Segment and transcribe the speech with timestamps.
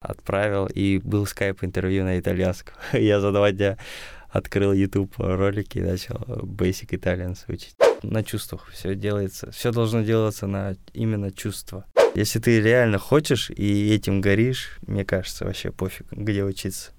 [0.00, 2.74] отправил, и был скайп-интервью на итальянском.
[2.92, 3.76] Я за два дня
[4.30, 7.76] открыл YouTube ролики и начал Basic Italian учить.
[8.02, 9.50] На чувствах все делается.
[9.50, 11.84] Все должно делаться на именно чувства.
[12.14, 16.92] Если ты реально хочешь и этим горишь, мне кажется, вообще пофиг, где учиться.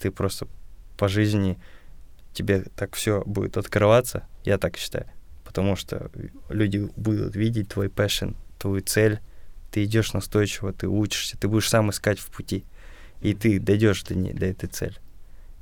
[0.00, 0.48] Ты просто
[0.98, 1.58] по жизни
[2.32, 5.06] тебе так все будет открываться, я так считаю.
[5.44, 6.10] Потому что
[6.48, 9.20] люди будут видеть твой passion, твою цель,
[9.74, 12.64] ты идешь настойчиво, ты учишься, ты будешь сам искать в пути,
[13.20, 14.94] и ты дойдешь до, не, до этой цели.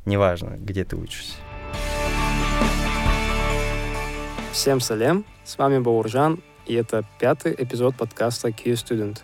[0.05, 1.37] Неважно, где ты учишься.
[4.53, 9.21] Всем салем, с вами Бауржан, и это пятый эпизод подкаста Q Student.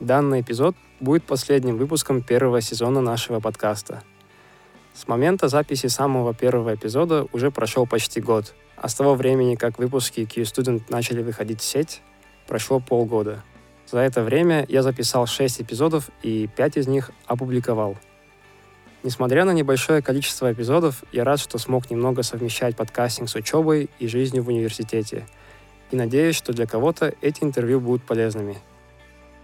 [0.00, 4.02] Данный эпизод будет последним выпуском первого сезона нашего подкаста.
[4.92, 9.78] С момента записи самого первого эпизода уже прошел почти год, а с того времени, как
[9.78, 12.02] выпуски Q Student начали выходить в сеть,
[12.46, 13.42] прошло полгода.
[13.90, 17.96] За это время я записал 6 эпизодов и 5 из них опубликовал–
[19.04, 24.08] Несмотря на небольшое количество эпизодов, я рад, что смог немного совмещать подкастинг с учебой и
[24.08, 25.26] жизнью в университете.
[25.92, 28.58] И надеюсь, что для кого-то эти интервью будут полезными.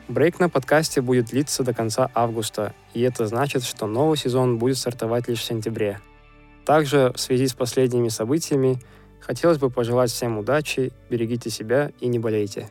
[0.09, 4.77] Брейк на подкасте будет длиться до конца августа, и это значит, что новый сезон будет
[4.77, 6.01] стартовать лишь в сентябре.
[6.67, 8.81] Также в связи с последними событиями
[9.21, 12.69] хотелось бы пожелать всем удачи, берегите себя и не болейте.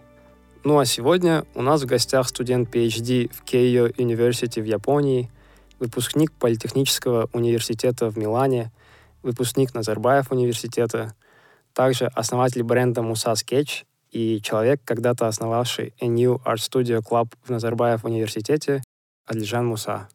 [0.63, 5.29] Ну а сегодня у нас в гостях студент PhD в Кейо University в Японии–
[5.83, 8.71] выпускник Политехнического университета в Милане,
[9.21, 11.13] выпускник Назарбаев университета,
[11.73, 17.49] также основатель бренда Musa Sketch и человек, когда-то основавший A New Art Studio Club в
[17.49, 18.81] Назарбаев университете,
[19.25, 20.07] Адлижан Муса.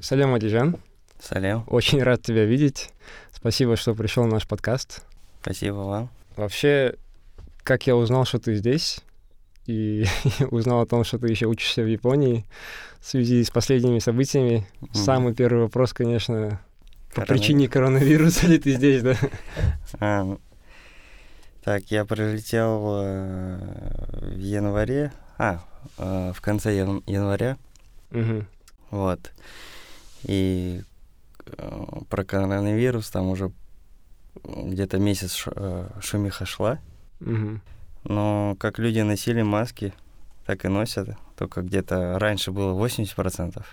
[0.00, 0.78] Салям, Адлижан.
[1.20, 1.64] Салям.
[1.66, 2.90] Очень рад тебя видеть.
[3.30, 5.04] Спасибо, что пришел на наш подкаст.
[5.42, 6.10] Спасибо вам.
[6.36, 6.94] Вообще,
[7.62, 9.00] как я узнал, что ты здесь,
[9.66, 10.06] и
[10.50, 12.44] узнал о том, что ты еще учишься в Японии
[13.00, 14.66] в связи с последними событиями.
[14.80, 14.94] Mm.
[14.94, 16.60] Самый первый вопрос, конечно,
[17.14, 19.16] по причине коронавируса ли ты здесь, да?
[20.00, 20.36] А,
[21.62, 25.60] так, я прилетел э, в январе, а,
[25.96, 27.56] э, в конце ян- января,
[28.10, 28.44] угу.
[28.90, 29.32] вот,
[30.24, 30.82] и
[31.46, 33.50] э, про коронавирус там уже
[34.44, 35.46] где-то месяц
[36.00, 36.80] шумиха шла,
[37.20, 37.60] угу.
[38.04, 39.92] Но как люди носили маски,
[40.46, 41.16] так и носят.
[41.36, 43.64] Только где-то раньше было 80%.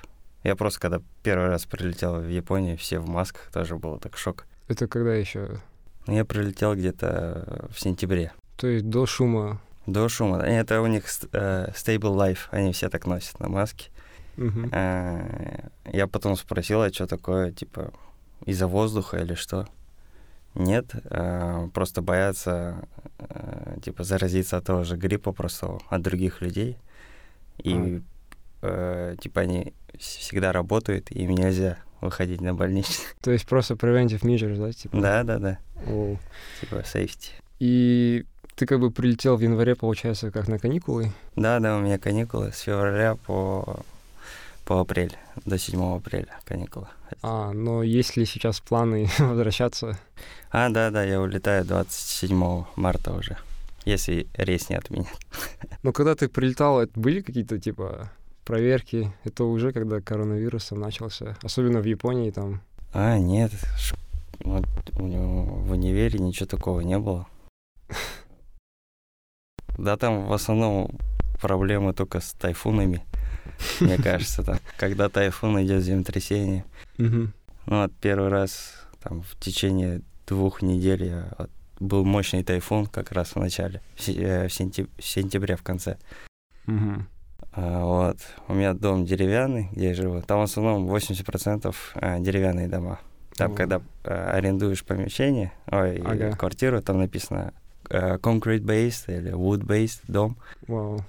[0.43, 4.45] Я просто, когда первый раз прилетел в Японию, все в масках, тоже было так шок.
[4.67, 5.59] Это когда еще?
[6.07, 8.31] Ну, я прилетел где-то в сентябре.
[8.57, 9.61] То есть до шума?
[9.85, 10.39] До шума.
[10.39, 13.91] Это у них uh, stable life, они все так носят на маске.
[14.37, 14.69] Uh-huh.
[14.71, 17.93] Uh, я потом спросил, а что такое, типа,
[18.45, 19.67] из-за воздуха или что?
[20.55, 22.87] Нет, э, просто боятся,
[23.19, 26.77] э, типа, заразиться от того же гриппа просто от других людей.
[27.63, 28.01] И,
[28.61, 33.05] э, типа, они всегда работают, и им нельзя выходить на больничный.
[33.21, 34.71] То есть просто preventive measures, да?
[34.71, 34.97] Типа?
[34.99, 35.57] Да, да, да.
[35.87, 36.17] О.
[36.59, 37.29] Типа safety.
[37.59, 38.25] И
[38.55, 41.11] ты как бы прилетел в январе, получается, как на каникулы?
[41.35, 43.81] Да, да, у меня каникулы с февраля по,
[44.65, 46.87] по апрель, до 7 апреля каникулы.
[47.21, 49.97] А, но есть ли сейчас планы возвращаться?
[50.53, 53.37] А, да, да, я улетаю 27 марта уже,
[53.85, 55.07] если рейс не отменят.
[55.81, 58.11] Но когда ты прилетал, это были какие-то типа
[58.43, 59.13] проверки?
[59.23, 62.61] Это уже когда коронавирус начался, особенно в Японии там.
[62.93, 63.53] А, нет,
[64.41, 64.65] вот
[64.97, 67.27] у него в универе ничего такого не было.
[69.77, 70.91] Да, там в основном
[71.41, 73.03] проблемы только с тайфунами,
[73.79, 76.65] мне кажется, там, когда тайфун идет землетрясение.
[76.97, 77.31] Ну,
[77.65, 80.01] вот первый раз там в течение
[80.31, 81.13] двух недель
[81.81, 85.97] был мощный тайфун как раз в начале, в, э, сентябре в конце.
[86.67, 87.05] Угу.
[87.55, 88.17] Вот.
[88.47, 90.21] У меня дом деревянный, где я живу.
[90.21, 92.99] Там в основном 80% а, деревянные дома.
[93.35, 93.55] Там, О.
[93.55, 96.31] когда а, арендуешь помещение, ой, ага.
[96.37, 97.53] квартиру, там написано
[97.89, 100.37] concrete-based или wood-based дом.
[100.67, 101.03] Вау.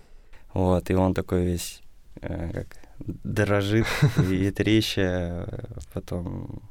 [0.52, 1.80] Вот, и он такой весь
[2.20, 2.66] как
[2.98, 3.86] дрожит
[4.30, 5.46] и треща,
[5.92, 6.62] потом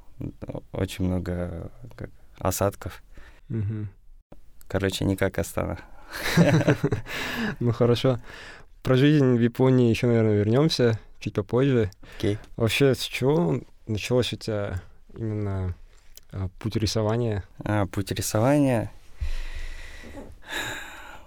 [0.72, 2.10] очень много как,
[2.42, 3.04] осадков.
[3.50, 3.88] Угу.
[4.68, 5.78] Короче, не как Астана.
[7.60, 8.20] Ну хорошо.
[8.84, 11.92] Про жизнь в Японии еще, наверное, вернемся чуть попозже.
[12.20, 12.38] Okay.
[12.56, 14.82] Вообще, с чего началось у тебя
[15.16, 15.76] именно
[16.32, 17.44] а, путь рисования?
[17.64, 18.92] А, путь рисования.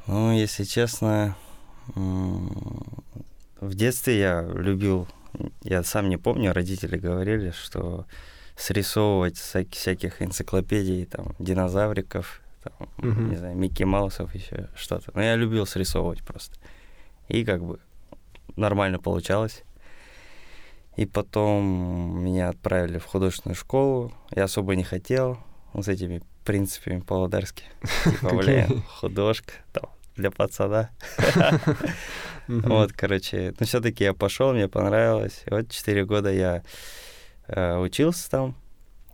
[0.07, 1.37] Ну, если честно,
[1.95, 5.09] в детстве я любил,
[5.63, 8.07] я сам не помню, родители говорили, что
[8.57, 13.21] срисовывать всяких, энциклопедий, там, динозавриков, там, угу.
[13.23, 15.11] не знаю, Микки Маусов, еще что-то.
[15.15, 16.57] Но я любил срисовывать просто.
[17.29, 17.81] И как бы
[18.57, 19.63] нормально получалось.
[20.97, 24.13] И потом меня отправили в художественную школу.
[24.31, 25.39] Я особо не хотел
[25.75, 27.65] с этими принципами по-лодарски.
[28.05, 30.91] Типа, блин, художка, там, для пацана.
[32.47, 35.45] Вот, короче, ну все-таки я пошел, мне понравилось.
[35.47, 36.63] Вот четыре года я
[37.49, 38.55] учился там,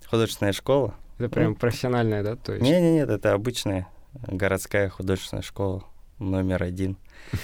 [0.07, 0.95] художественная школа.
[1.19, 2.37] Это прям профессиональная, да?
[2.37, 2.63] То есть...
[2.65, 3.89] Не, не, нет, это обычная
[4.27, 5.85] городская художественная школа
[6.19, 6.97] номер один.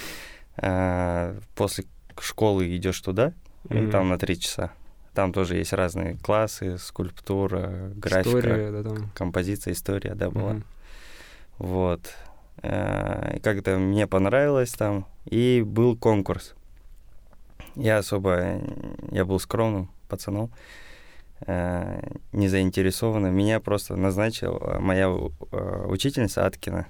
[0.59, 1.85] А, после
[2.19, 3.35] школы идешь туда,
[3.69, 4.73] и там на три часа.
[5.13, 9.11] Там тоже есть разные классы, скульптура, графика, история, да, там.
[9.15, 10.53] композиция, история, да, была.
[10.53, 10.65] Mm-hmm.
[11.59, 12.01] Вот.
[12.63, 15.07] Э, как-то мне понравилось там.
[15.27, 16.55] И был конкурс.
[17.75, 18.63] Я особо,
[19.11, 20.51] я был скромным пацаном,
[21.47, 22.01] э,
[22.33, 23.35] не заинтересованным.
[23.35, 26.87] Меня просто назначила моя э, учительница Аткина.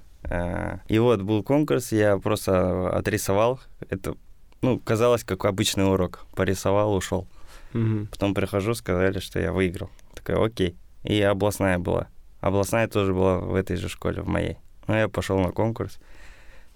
[0.89, 3.61] И вот был конкурс, я просто отрисовал.
[3.89, 4.17] Это,
[4.61, 6.27] ну, казалось, как обычный урок.
[6.35, 7.29] Порисовал, ушел.
[7.75, 8.09] Угу.
[8.11, 9.89] Потом прихожу, сказали, что я выиграл.
[10.15, 10.75] Такая, окей.
[11.05, 12.09] И областная была.
[12.41, 14.57] Областная тоже была в этой же школе, в моей.
[14.89, 15.99] Ну, я пошел на конкурс.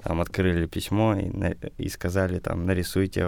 [0.03, 1.31] Там открыли письмо и,
[1.77, 3.27] и сказали, там, нарисуйте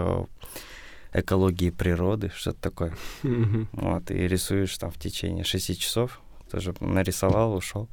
[1.13, 2.93] экологии природы, что-то такое.
[3.23, 3.67] Mm-hmm.
[3.73, 6.19] Вот, и рисуешь там в течение шести часов.
[6.51, 7.89] Тоже нарисовал, ушел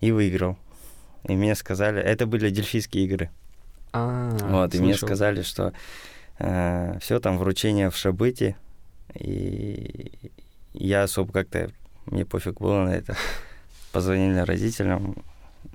[0.00, 0.58] и выиграл.
[1.24, 3.30] И мне сказали, это были дельфийские игры.
[3.92, 5.72] А, вот, и мне сказали, что
[6.38, 8.56] э, все там вручение в Шабыте,
[9.14, 10.30] и
[10.72, 11.70] я особо как-то,
[12.06, 13.16] мне пофиг было на это.
[13.92, 15.16] Позвонили родителям,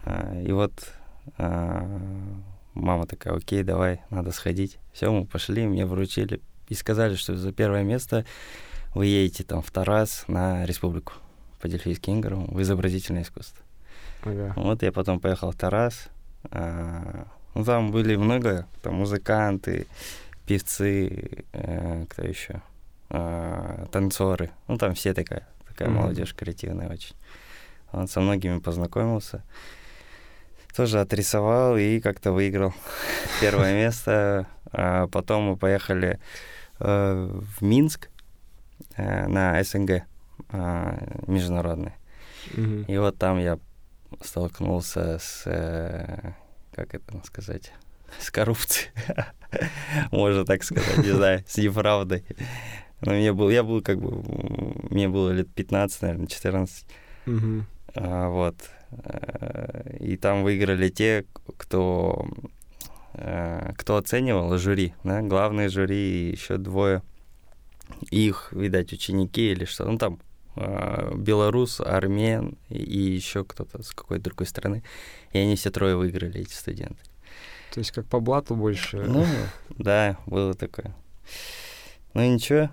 [0.05, 0.71] а, и вот
[1.37, 1.99] а,
[2.73, 4.77] мама такая, окей, давай, надо сходить.
[4.93, 6.41] Все, мы пошли, мне вручили
[6.71, 8.25] и сказали, что за первое место
[8.95, 11.13] вы едете там в Тарас на республику
[11.59, 13.63] по Дельфийским играм в изобразительное искусство.
[14.23, 14.53] Ага.
[14.55, 16.07] Вот я потом поехал в Тарас.
[16.49, 19.85] А, ну, там были много, там музыканты,
[20.45, 22.61] певцы, э, кто еще?
[23.11, 24.51] э, танцоры.
[24.67, 25.91] Ну, там все такая, такая mm-hmm.
[25.91, 27.15] молодежь креативная очень.
[27.91, 29.43] Он со многими познакомился.
[30.75, 32.73] Тоже отрисовал и как-то выиграл
[33.41, 34.47] первое место.
[34.71, 36.19] А потом мы поехали
[36.83, 38.09] в Минск
[38.95, 40.03] э, на СНГ
[40.51, 41.93] э, международный.
[42.53, 42.85] Mm-hmm.
[42.87, 43.59] И вот там я
[44.21, 46.33] столкнулся с, э,
[46.73, 47.71] как это сказать,
[48.19, 48.91] с коррупцией.
[50.11, 52.25] Можно так сказать, не знаю, с неправдой.
[53.01, 54.21] Но мне был, я был как бы,
[54.89, 56.85] мне было лет 15, наверное, 14.
[57.25, 57.65] Угу.
[57.95, 58.55] А, вот.
[58.91, 61.25] Э, и там выиграли те,
[61.57, 62.47] кто, э,
[63.77, 67.03] кто оценивал жюри, да, главное жюри и еще двое
[68.09, 69.85] их, видать, ученики или что.
[69.85, 70.19] Ну, там
[70.55, 74.83] э, белорус, армен и еще кто-то с какой-то другой страны.
[75.33, 77.03] И они все трое выиграли, эти студенты.
[77.73, 78.97] То есть как по блату больше?
[78.97, 79.25] Ну,
[79.69, 80.93] да, было такое.
[82.13, 82.69] Ну ничего,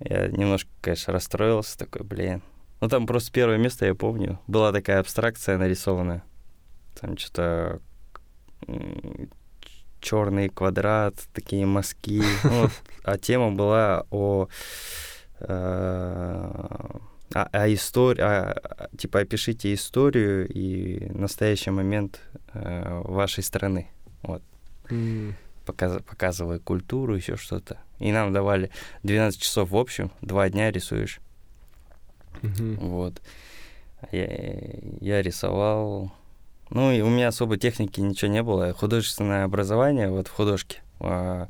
[0.00, 2.42] я немножко, конечно, расстроился, такой, блин.
[2.80, 6.24] Ну, там просто первое место, я помню, была такая абстракция нарисованная.
[6.98, 7.80] Там что-то
[10.00, 12.22] черный квадрат, такие мазки.
[12.44, 12.70] Ну, вот,
[13.04, 14.48] а тема была о,
[15.40, 15.46] э,
[17.34, 22.20] о, о истории, о, типа опишите историю и настоящий момент
[22.54, 23.90] э, вашей страны.
[24.22, 24.42] Вот.
[24.88, 25.34] Mm
[25.70, 27.78] показ, показывая культуру, еще что-то.
[27.98, 28.70] И нам давали
[29.02, 31.20] 12 часов в общем, два дня рисуешь.
[32.42, 32.76] Mm-hmm.
[32.76, 33.22] Вот.
[34.12, 34.26] Я,
[35.00, 36.12] я рисовал.
[36.70, 38.72] Ну, и у меня особо техники ничего не было.
[38.72, 41.48] Художественное образование, вот в художке, а,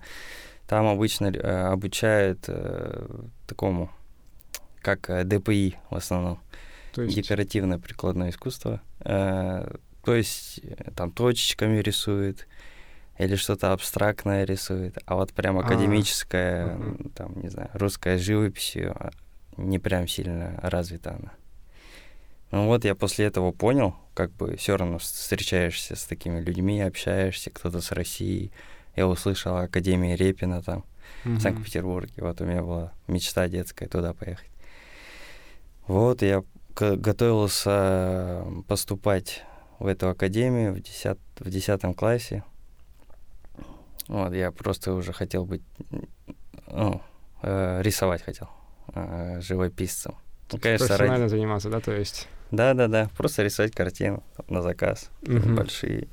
[0.67, 3.07] там обычно э, обучают э,
[3.47, 3.91] такому,
[4.81, 6.41] как э, ДПИ в основном.
[6.95, 7.17] То есть...
[7.17, 8.81] Декоративное прикладное искусство.
[9.03, 10.61] То есть
[10.97, 12.47] там точечками рисуют,
[13.21, 17.13] или что-то абстрактное рисует, а вот прям а, академическое, uh-huh.
[17.15, 19.11] там, не знаю, русская живопись а,
[19.59, 21.33] не прям сильно развита она.
[22.51, 27.51] Ну вот я после этого понял, как бы все равно встречаешься с такими людьми, общаешься,
[27.51, 28.51] кто-то с России.
[28.97, 30.85] Я услышал о Академии Репина там,
[31.25, 31.37] uh-huh.
[31.37, 32.13] в Санкт-Петербурге.
[32.19, 34.51] Вот у меня была мечта детская туда поехать.
[35.87, 36.43] Вот я
[36.77, 39.45] готовился поступать
[39.79, 42.45] в эту академию в 10, в 10 классе.
[44.09, 45.63] Вот, я просто уже хотел быть,
[46.67, 47.01] ну,
[47.43, 48.49] э, рисовать хотел,
[48.95, 50.17] э, живописцем.
[50.51, 51.31] Ну, конечно, профессионально ради...
[51.31, 52.29] заниматься, да, то есть?
[52.51, 55.55] Да-да-да, просто рисовать картину на заказ, угу.
[55.55, 56.09] большие.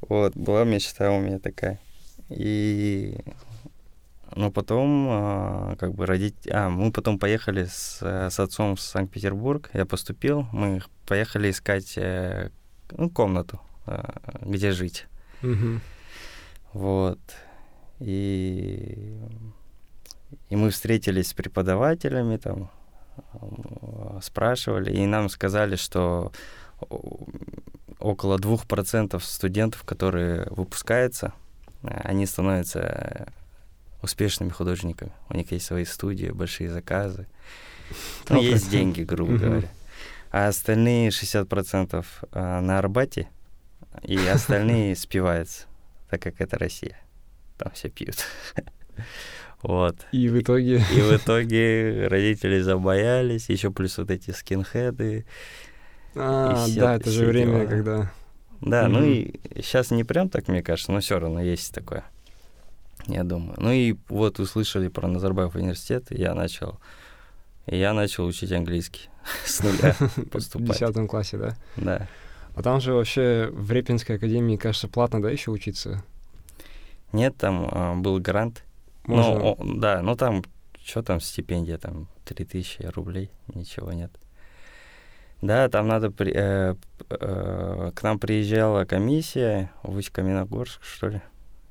[0.00, 1.80] Вот, была мечта у меня такая.
[2.28, 3.18] И
[4.36, 6.48] но потом, а, как бы родить...
[6.50, 9.70] А, мы потом поехали с, с отцом в Санкт-Петербург.
[9.74, 10.46] Я поступил.
[10.52, 12.50] Мы поехали искать э,
[12.90, 14.02] ну, комнату, э,
[14.40, 15.06] где жить.
[15.42, 15.80] Угу.
[16.72, 17.20] Вот.
[18.00, 19.16] И
[20.50, 22.70] И мы встретились с преподавателями, там,
[24.22, 26.32] спрашивали, и нам сказали, что
[27.98, 31.32] около 2% студентов, которые выпускаются,
[31.82, 33.32] они становятся
[34.02, 35.12] успешными художниками.
[35.28, 37.26] У них есть свои студии, большие заказы.
[38.28, 39.68] Ну, есть деньги, грубо говоря.
[40.30, 43.28] А остальные 60% э, на Арбате,
[44.02, 45.66] и остальные спиваются,
[46.10, 46.98] так как это Россия.
[47.56, 48.16] Там все пьют.
[49.64, 49.96] Вот.
[50.12, 50.76] И в итоге...
[50.94, 55.24] И в итоге родители забоялись, еще плюс вот эти скинхеды.
[56.14, 57.66] А, все, да, это же время, дела.
[57.66, 58.12] когда...
[58.60, 58.88] Да, mm-hmm.
[58.88, 62.04] ну и сейчас не прям так, мне кажется, но все равно есть такое.
[63.06, 63.54] Я думаю.
[63.58, 66.78] Ну и вот услышали про Назарбаев университет, и я начал,
[67.66, 69.08] я начал учить английский
[69.46, 69.96] с нуля
[70.30, 70.68] поступать.
[70.68, 71.56] В десятом классе, да?
[71.76, 72.06] Да.
[72.54, 76.04] А там же вообще в Репинской академии, кажется, платно, да, еще учиться?
[77.12, 78.62] Нет, там э, был грант.
[79.06, 79.38] Можно...
[79.38, 80.42] Ну, о, да, ну там,
[80.82, 84.12] что там, стипендия, там, 3000 рублей, ничего нет.
[85.42, 86.10] Да, там надо...
[86.10, 86.74] При, э,
[87.10, 91.20] э, к нам приезжала комиссия в Усть-Каменогорск, что ли.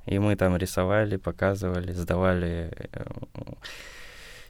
[0.05, 3.05] И мы там рисовали, показывали, сдавали э,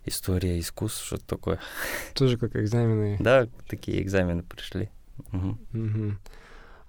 [0.05, 1.59] история искусств, что-то такое.
[2.15, 3.17] Тоже как экзамены?
[3.19, 4.89] Да, такие экзамены пришли.
[5.31, 5.57] Угу.
[5.73, 6.17] Угу.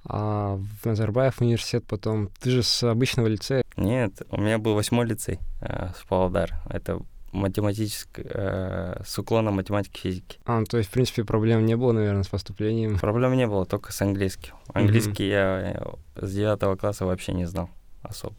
[0.07, 2.29] А в Назарбаев университет потом...
[2.41, 3.65] Ты же с обычного лицея?
[3.77, 6.55] Нет, у меня был восьмой лицей э, с Павлодар.
[6.69, 7.01] Это
[7.33, 10.39] математический, э, с уклоном математики физики.
[10.45, 12.99] А, ну, то есть, в принципе, проблем не было, наверное, с поступлением?
[13.01, 14.55] Проблем не было, только с английским.
[14.73, 15.83] Английский mm я
[16.17, 17.71] с девятого класса вообще не знал
[18.03, 18.37] особо.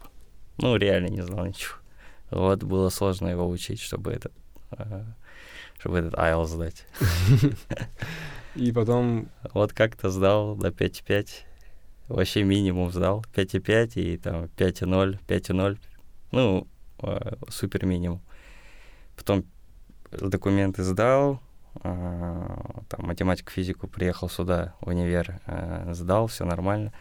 [0.58, 1.74] Ну, реально не знал ничего.
[2.30, 4.32] Вот было сложно его учить, чтобы этот,
[4.70, 5.04] э,
[5.78, 6.86] чтобы этот IELTS сдать.
[8.56, 9.28] И потом...
[9.52, 11.28] Вот как-то сдал до 5,5.
[12.08, 13.24] Вообще минимум сдал.
[13.34, 15.78] 5,5 и там 5,0, 5,0.
[16.32, 16.66] Ну,
[17.02, 18.20] э, супер минимум.
[19.16, 19.44] Потом
[20.10, 21.40] документы сдал,
[21.82, 22.46] э,
[22.88, 26.92] там математику, физику приехал сюда, в универ, э, сдал, все нормально.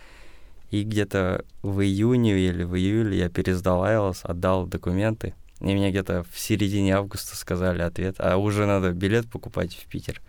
[0.71, 5.35] И где-то в июне или в июле я пересдал IELTS, отдал документы.
[5.61, 10.21] И мне где-то в середине августа сказали ответ, а уже надо билет покупать в Питер.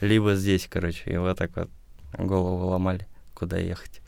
[0.00, 1.10] Либо здесь, короче.
[1.12, 1.70] И вот так вот
[2.18, 4.01] голову ломали, куда ехать.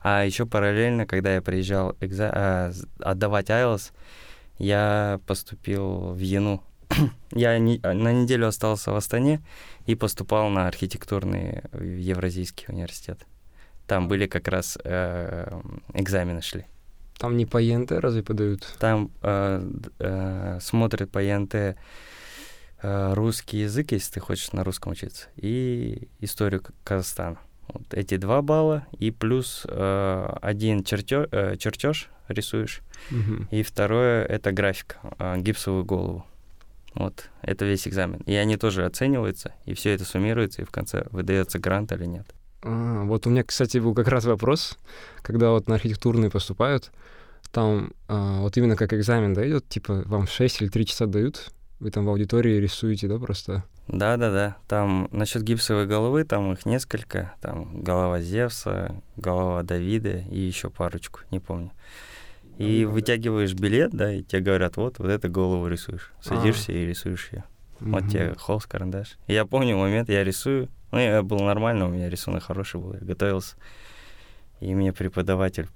[0.00, 2.30] А еще параллельно, когда я приезжал экза...
[2.32, 3.92] а, отдавать IELTS,
[4.58, 6.62] я поступил в ЯНУ.
[7.32, 7.78] я не...
[7.78, 9.42] на неделю остался в Астане
[9.86, 13.26] и поступал на архитектурный Евразийский университет.
[13.86, 15.60] Там были как раз э,
[15.94, 16.64] экзамены шли.
[17.18, 18.66] Там не по ЕНТ разве подают?
[18.78, 19.62] Там э,
[19.98, 21.74] э, смотрят по ЕНТ э,
[23.12, 27.36] русский язык, если ты хочешь на русском учиться, и историю Казахстана.
[27.72, 33.46] Вот эти два балла, и плюс э, один чертеж, э, чертеж рисуешь, угу.
[33.50, 36.24] и второе— это графика, э, гипсовую голову.
[36.94, 38.20] Вот, это весь экзамен.
[38.26, 42.26] И они тоже оцениваются, и все это суммируется, и в конце выдается грант или нет.
[42.62, 44.76] А, вот у меня, кстати, был как раз вопрос,
[45.22, 46.90] когда вот на архитектурные поступают,
[47.52, 51.52] там а, вот именно как экзамен, да, идет, типа вам 6 или 3 часа дают,
[51.78, 53.64] вы там в аудитории рисуете, да, просто?
[53.92, 54.56] Да, да, да.
[54.68, 57.34] Там насчет гипсовой головы, там их несколько.
[57.40, 61.72] Там голова Зевса, голова Давида и еще парочку, не помню.
[62.58, 66.12] И ну, вытягиваешь билет, да, и тебе говорят, вот, вот эту голову рисуешь.
[66.20, 66.74] Садишься а.
[66.74, 67.44] и рисуешь ее.
[67.80, 67.90] Угу.
[67.90, 69.16] Вот тебе холст, карандаш.
[69.26, 72.94] И я помню момент, я рисую, ну, я был нормально, у меня рисунок хороший был,
[72.94, 73.56] я готовился.
[74.60, 75.68] И мне преподаватель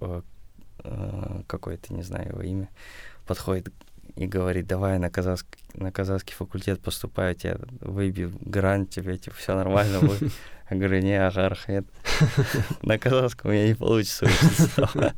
[0.00, 0.22] э,
[0.82, 2.68] э, какой-то, не знаю его имя,
[3.26, 3.72] подходит
[4.16, 9.54] и говорит, давай на, казахский, на казахский факультет поступаю, я выбью грант тебе, типа, все
[9.54, 10.32] нормально будет.
[10.70, 11.54] Я говорю, не, ага,
[12.82, 15.14] На казахском у меня не получится учиться.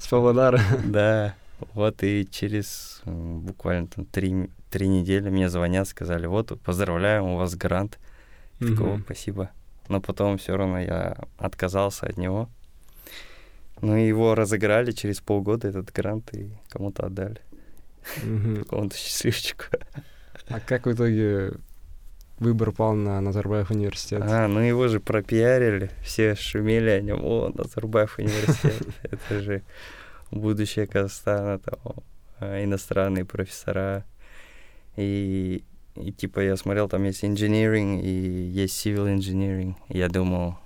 [0.00, 0.60] С Павлодара.
[0.84, 1.36] Да.
[1.74, 7.54] Вот и через буквально там три, три недели мне звонят, сказали, вот, поздравляем, у вас
[7.54, 8.00] грант.
[8.58, 8.74] Mm-hmm.
[8.74, 9.50] Такого, спасибо.
[9.88, 12.48] Но потом все равно я отказался от него.
[13.80, 17.40] Ну, его разыграли через полгода, этот грант, и кому-то отдали.
[18.16, 18.58] Mm-hmm.
[18.64, 19.64] Какому-то счастливчику.
[20.48, 21.52] А как в итоге
[22.38, 24.22] выбор пал на Назарбаев университет?
[24.24, 29.62] А, ну его же пропиарили, все шумели о нем, о, Назарбаев университет, это же
[30.30, 31.78] будущее Казахстана, там,
[32.40, 34.04] а, иностранные профессора.
[34.96, 39.74] И и типа я смотрел, там есть engineering и есть civil engineering.
[39.88, 40.56] И я думал,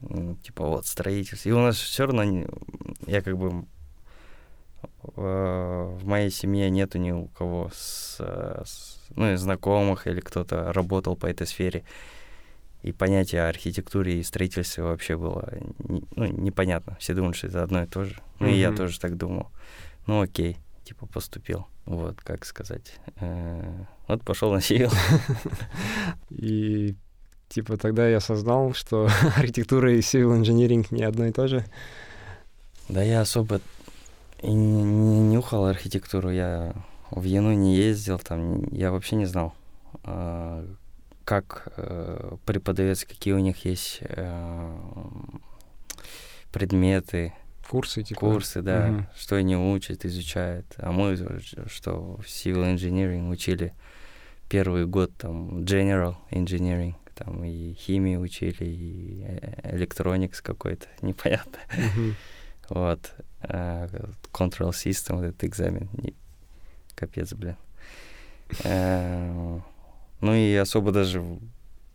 [0.00, 1.48] ну, типа вот строительство.
[1.48, 2.46] И у нас все равно,
[3.06, 3.64] я как бы
[5.02, 11.26] в моей семье нету ни у кого с, с, ну, знакомых или кто-то работал по
[11.26, 11.84] этой сфере.
[12.82, 15.48] И понятие о архитектуре и строительстве вообще было
[16.16, 16.96] ну, непонятно.
[16.98, 18.16] Все думали, что это одно и то же.
[18.40, 18.52] Ну, mm-hmm.
[18.52, 19.50] и я тоже так думал.
[20.06, 21.66] Ну, окей, типа поступил.
[21.84, 22.94] Вот, как сказать.
[23.16, 24.92] Э, вот пошел на civil.
[26.30, 26.94] И
[27.48, 31.64] типа тогда я осознал, что архитектура и civil engineering не одно и то же.
[32.88, 33.60] Да я особо
[34.42, 36.74] и не, не нюхал архитектуру, я
[37.10, 39.54] в Яну не ездил, там я вообще не знал,
[40.04, 40.66] э,
[41.24, 44.76] как э, преподается, какие у них есть э,
[46.52, 47.32] предметы,
[47.68, 48.20] Курсы, типа.
[48.20, 49.06] курсы, да, Мгм.
[49.16, 50.66] что они учат, изучают.
[50.76, 51.16] А мы,
[51.68, 53.72] что в Civil Engineering учили
[54.48, 61.58] первый год там General Engineering, там и химию учили, и э, электроникс какой-то, непонятно.
[61.76, 62.16] Мгм.
[62.68, 63.12] Вот.
[63.40, 63.86] А,
[64.32, 65.88] Control System, вот этот экзамен.
[66.94, 67.56] Капец, блин.
[68.64, 69.60] Э,
[70.20, 71.22] Ну и особо даже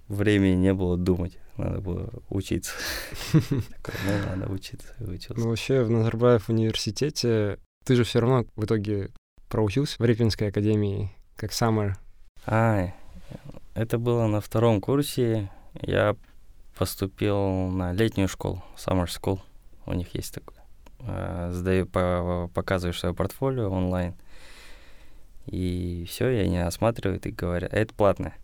[0.08, 1.38] времени не было думать.
[1.58, 2.74] Надо было учиться.
[3.32, 4.94] Такой, ну, надо учиться.
[5.00, 5.40] Учился.
[5.40, 9.12] Ну, вообще, в Назарбаев университете ты же все равно в итоге
[9.50, 11.94] проучился в Репинской академии как summer.
[12.46, 12.94] А,
[13.74, 15.50] это было на втором курсе.
[15.82, 16.16] Я
[16.78, 19.40] поступил на летнюю школу, Summer School.
[19.86, 20.57] У них есть такое.
[21.00, 24.14] А, Сдаю, по- показываешь свое портфолио онлайн.
[25.46, 28.36] И все, и они осматривают и говорят, «А это платное.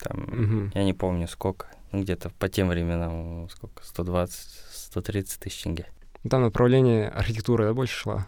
[0.00, 0.72] Там, Мгм.
[0.74, 5.86] я не помню сколько, ну где-то по тем временам, сколько, 120-130 тысяч тенге.
[6.28, 8.26] Там направление архитектуры, да, больше шла?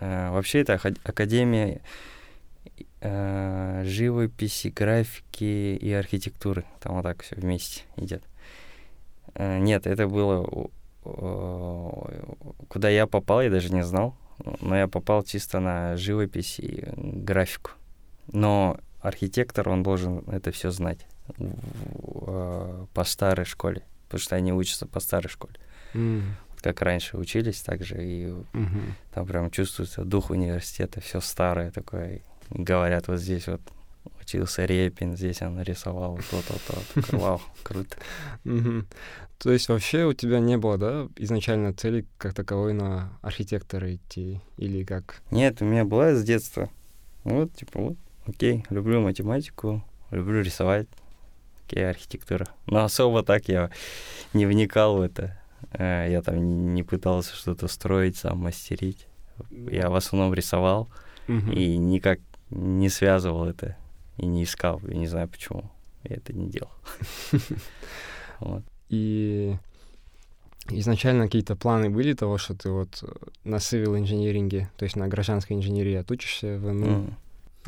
[0.00, 1.80] Э, Вообще это академия
[3.00, 6.64] э, живописи, графики и архитектуры.
[6.80, 8.22] Там вот так все вместе идет.
[9.34, 10.70] Э, Нет, это было
[12.68, 14.16] куда я попал, я даже не знал.
[14.60, 17.70] Но я попал чисто на живопись и графику.
[18.32, 21.06] Но архитектор, он должен это все знать
[21.38, 25.54] э, по старой школе, потому что они учатся по старой школе.
[25.92, 28.94] Вот как раньше учились, так же и мгм.
[29.12, 32.16] там прям чувствуется дух университета, все старое такое.
[32.16, 33.60] И говорят, вот здесь вот
[34.24, 37.02] учился Репин, здесь он нарисовал то-то, то.
[37.02, 37.96] Такой, Вау, круто.
[39.38, 44.40] То есть вообще у тебя не было, да, изначально цели как таковой на архитектора идти?
[44.56, 45.22] Или как?
[45.30, 46.70] Нет, у меня была с детства.
[47.24, 47.96] Вот, типа, вот,
[48.26, 50.88] окей, люблю математику, люблю рисовать,
[51.66, 52.46] окей, архитектура.
[52.66, 53.70] Но особо так я
[54.32, 55.38] не вникал в это.
[55.72, 59.06] Э, Я там не пытался что-то строить, сам мастерить.
[59.50, 60.88] Я в основном рисовал
[61.26, 61.52] Мгм.
[61.52, 62.20] и никак
[62.50, 63.76] не связывал это
[64.16, 64.80] и не искал.
[64.86, 65.70] Я не знаю почему
[66.04, 66.70] я это не делал.
[68.40, 68.62] Вот.
[68.88, 69.56] И
[70.68, 73.06] изначально какие-то планы были того, что ты вот э,
[73.44, 77.14] на civil инжиниринге, то есть на гражданской инженерии отучишься в НУ, М.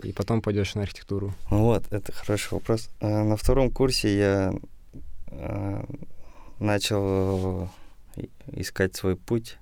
[0.02, 1.32] и потом пойдешь на архитектуру.
[1.50, 2.90] Вот, это хороший вопрос.
[3.00, 4.54] А, На втором курсе я
[5.28, 5.86] а,
[6.58, 7.70] начал
[8.52, 9.58] искать свой путь,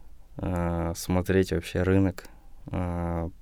[0.95, 2.25] смотреть вообще рынок.
[2.71, 3.33] Ну,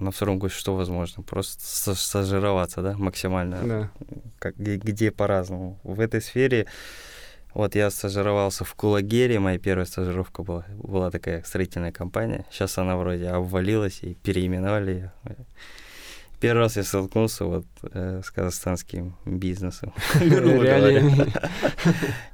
[0.00, 1.22] на втором курсе что возможно?
[1.22, 3.58] Просто стажироваться, да, максимально.
[3.62, 3.90] Да.
[4.38, 5.78] Как, где, по-разному.
[5.84, 6.66] В этой сфере,
[7.54, 12.46] вот я стажировался в Кулагере, моя первая стажировка была, была такая строительная компания.
[12.50, 15.12] Сейчас она вроде обвалилась и переименовали ее.
[16.40, 19.92] Первый раз я столкнулся вот э, с казахстанским бизнесом.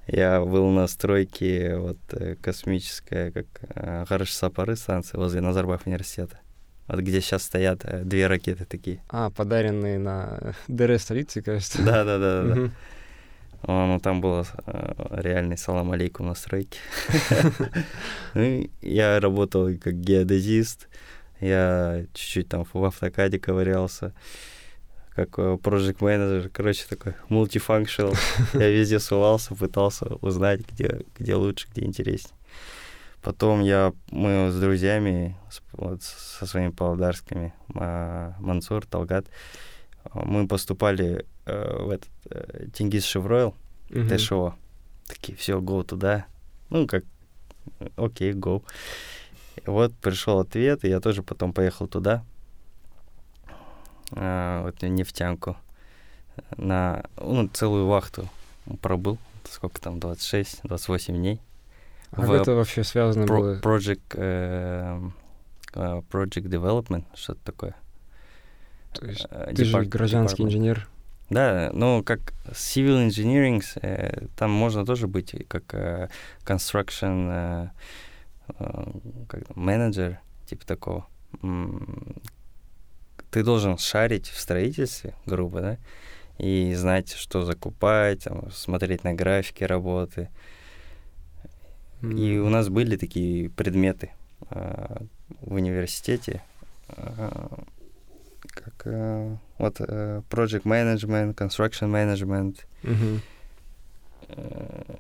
[0.07, 6.39] Я был на стройке вот э, космическая, как э, Гарыш Сапары станция возле Назарбаев университета.
[6.89, 9.03] Вот где сейчас стоят э, две ракеты такие.
[9.09, 11.83] А, подаренные на ДР столице, кажется.
[11.83, 12.71] Да, да, да, да.
[13.63, 16.79] О, ну там было э, реальный салам алейкум на стройке.
[18.35, 20.89] Ну, я работал как геодезист,
[21.41, 24.13] я чуть-чуть там в автокаде ковырялся,
[25.15, 28.13] как project менеджер короче, такой мультифункшнл.
[28.53, 32.37] Я везде сувался, пытался узнать, где, где лучше, где интереснее.
[33.27, 35.37] Потом я, мы с друзьями,
[35.73, 39.27] вот, со своими павлодарскими, Ма- Мансур, Талгат,
[40.05, 43.53] э, мы поступали э, в этот э, Тенгиз Шевройл,
[43.91, 44.17] Мгм.
[44.17, 44.55] ТШО.
[45.09, 46.27] Такие, все, go туда.
[46.71, 47.03] Ну, как,
[47.81, 48.63] э, окей, go.
[49.57, 52.23] И вот пришел ответ, и я тоже потом поехал туда,
[54.13, 55.57] а, вот нефтянку,
[56.57, 58.29] на ну, целую вахту
[58.81, 59.19] пробыл,
[59.51, 61.41] сколько там, 26-28 дней.
[62.17, 63.61] А в как это вообще связано Про- было?
[63.61, 65.01] project, э,
[65.75, 67.75] э, project development, что-то такое.
[68.93, 70.47] То есть Э, Ты же гражданский department.
[70.47, 70.89] инженер.
[71.29, 72.21] Да, ну как
[72.53, 76.09] civil engineering, э, там можно тоже быть как э,
[76.45, 77.69] construction э,
[78.61, 78.85] э,
[79.29, 81.07] как менеджер, типа такого.
[81.43, 82.15] М,
[83.31, 85.77] Ты должен шарить в строительстве, грубо, да,
[86.39, 90.31] и знать, что закупать, там, смотреть на графики работы.
[92.03, 92.47] И М.
[92.47, 94.11] у нас были такие предметы
[94.51, 94.97] э,
[95.41, 96.43] в университете.
[96.89, 97.49] э,
[98.49, 102.59] как э, вот э, project management, construction management.
[102.83, 103.21] Мгм.
[104.29, 104.97] Э,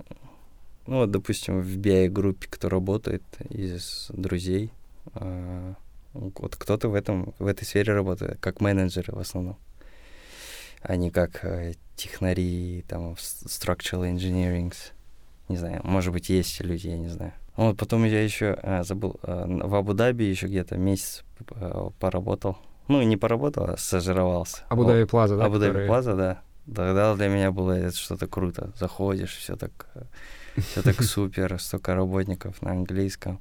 [0.86, 4.70] Ну вот, допустим, в BI-группе, кто работает из друзей,
[5.14, 5.74] э,
[6.12, 9.56] вот кто-то в этом в этой сфере работает, как менеджеры в основном,
[10.82, 14.72] а не как э, технари, там, structural engineering.
[15.48, 17.32] Не знаю, может быть, есть люди, я не знаю.
[17.56, 22.58] Вот потом я еще э, забыл, э, н- в Абу-Даби еще где-то месяц э, поработал.
[22.88, 24.58] Ну, не поработал, а стажировался.
[24.68, 25.44] Абу-Даби Плаза, да?
[25.46, 26.40] Абу-Даби который- Плаза, да.
[26.66, 28.72] Тогда для меня было это что-то круто.
[28.76, 29.86] Заходишь, все так,
[30.56, 33.40] все так супер, столько работников на английском.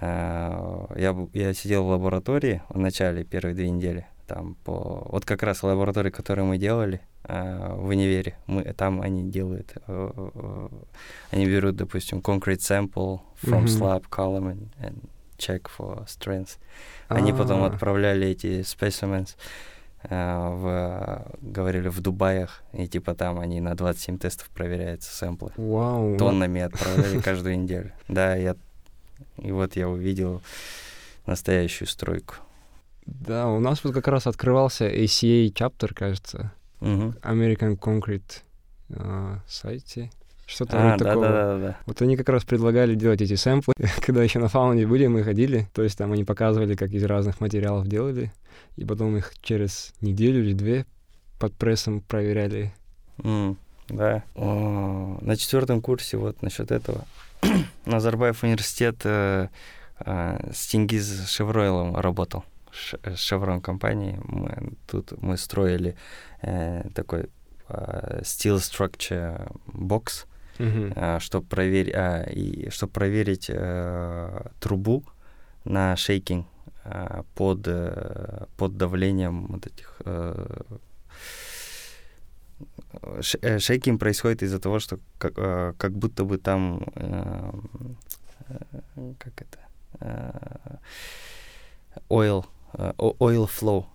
[0.00, 4.06] А, Я, я сидел в лаборатории в начале первые две недели.
[4.26, 5.06] Там по...
[5.10, 10.10] Вот как раз лаборатории, которые мы делали а, в универе, мы, там они делают, э,
[10.14, 10.68] э,
[11.30, 13.66] они берут, допустим, concrete sample from Мгм.
[13.66, 14.98] slab column and, and
[15.38, 16.58] check for strength.
[17.08, 19.36] Они потом А, отправляли эти specimens
[20.02, 25.52] э, в, говорили, в Дубаях, и типа там они на 27 тестов проверяются сэмплы.
[25.56, 26.16] Вау.
[26.18, 27.92] Тоннами отправляли каждую неделю.
[28.08, 28.54] Да, я...
[29.38, 30.42] И вот я увидел
[31.26, 32.34] настоящую стройку.
[33.06, 36.52] Да, у нас вот как раз открывался ACA chapter, кажется,
[36.84, 37.14] Мгм.
[37.22, 38.42] American Concrete
[38.96, 40.10] а, сайте.
[40.46, 41.26] Что-то А, вроде да, такого.
[41.28, 41.76] да, да, да.
[41.86, 43.72] Вот они как раз предлагали делать эти сэмплы.
[44.02, 45.68] Когда еще на фаунде были, мы ходили.
[45.72, 48.30] То есть там они показывали, как из разных материалов делали.
[48.76, 50.84] И потом их через неделю или две
[51.40, 52.72] под прессом проверяли.
[53.22, 53.56] М,
[53.88, 54.22] Да.
[54.34, 57.06] О, на четвертом курсе вот насчет этого.
[57.86, 59.48] Назарбаев университет э,
[60.00, 62.44] э, с Тингиз Шевройлом работал.
[63.02, 64.18] Э, Шеврон компании.
[64.24, 65.96] Мы, тут мы строили
[66.42, 67.28] э, такой
[67.68, 70.26] э, steel structure box,
[70.58, 71.20] Мгм.
[71.20, 71.94] чтобы проверить,
[72.36, 75.02] и чтобы проверить э, трубу
[75.64, 76.46] на шейкинг
[76.84, 80.62] э, под э, под давлением вот этих э,
[83.42, 87.52] э, шейкинг происходит из-за того, что как, э, как будто бы там э,
[88.96, 89.58] э, как это
[90.00, 90.76] э,
[92.08, 92.44] oil
[92.98, 93.86] o- oil flow.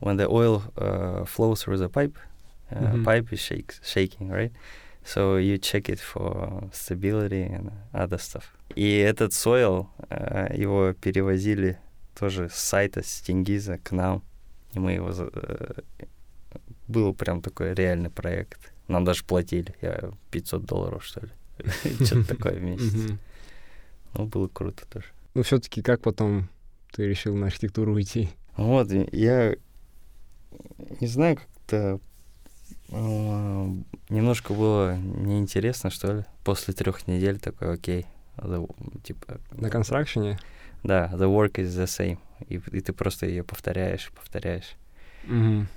[0.00, 2.16] When the oil uh, flows through the pipe
[2.70, 3.04] uh, Мгм.
[3.04, 4.52] pipe is shakes, shaking right?
[5.04, 8.44] So you check it for stability and other stuff.
[8.76, 11.78] И этот soil э, его перевозили
[12.18, 14.22] тоже с сайта с Тенгиза к нам.
[14.74, 15.80] И мы его э,
[16.86, 18.72] был прям такой реальный проект.
[18.86, 19.74] Нам даже платили.
[19.80, 21.30] Я 500 долларов что ли?
[22.04, 23.12] Что-то такое в месяц.
[24.14, 25.06] Ну было круто тоже.
[25.34, 26.48] Ну, все-таки как потом
[26.92, 28.30] ты решил на архитектуру уйти?
[28.56, 29.56] Вот, я
[31.00, 32.00] не знаю, как-то
[32.90, 33.68] э,
[34.08, 36.24] немножко было неинтересно, что ли.
[36.44, 39.40] После трех недель такой, окей, the- типа...
[39.52, 40.38] На констракшене?
[40.82, 42.18] Да, the work is the same.
[42.48, 44.76] И, и ты просто ее повторяешь, повторяешь.
[45.24, 45.68] Мгм.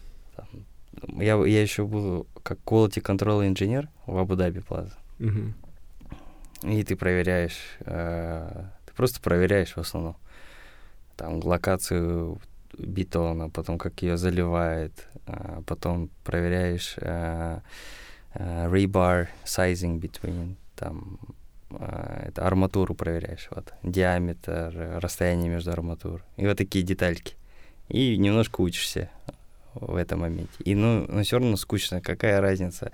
[1.17, 4.93] Я, я еще был как quality control инженер в Абу-Даби Плаза.
[5.19, 5.55] Мгм.
[6.63, 10.15] И ты проверяешь, э, ты просто проверяешь в основном.
[11.21, 12.39] Там локацию
[12.79, 17.59] бетона, потом как ее заливает, а, потом проверяешь э,
[18.33, 21.19] э, rebar sizing between, там
[21.69, 26.23] э, это арматуру проверяешь, вот, диаметр, расстояние между арматур.
[26.37, 27.35] И вот такие детальки.
[27.87, 29.11] И немножко учишься
[29.75, 30.63] в этом моменте.
[30.65, 32.91] И ну, но все равно скучно, какая разница.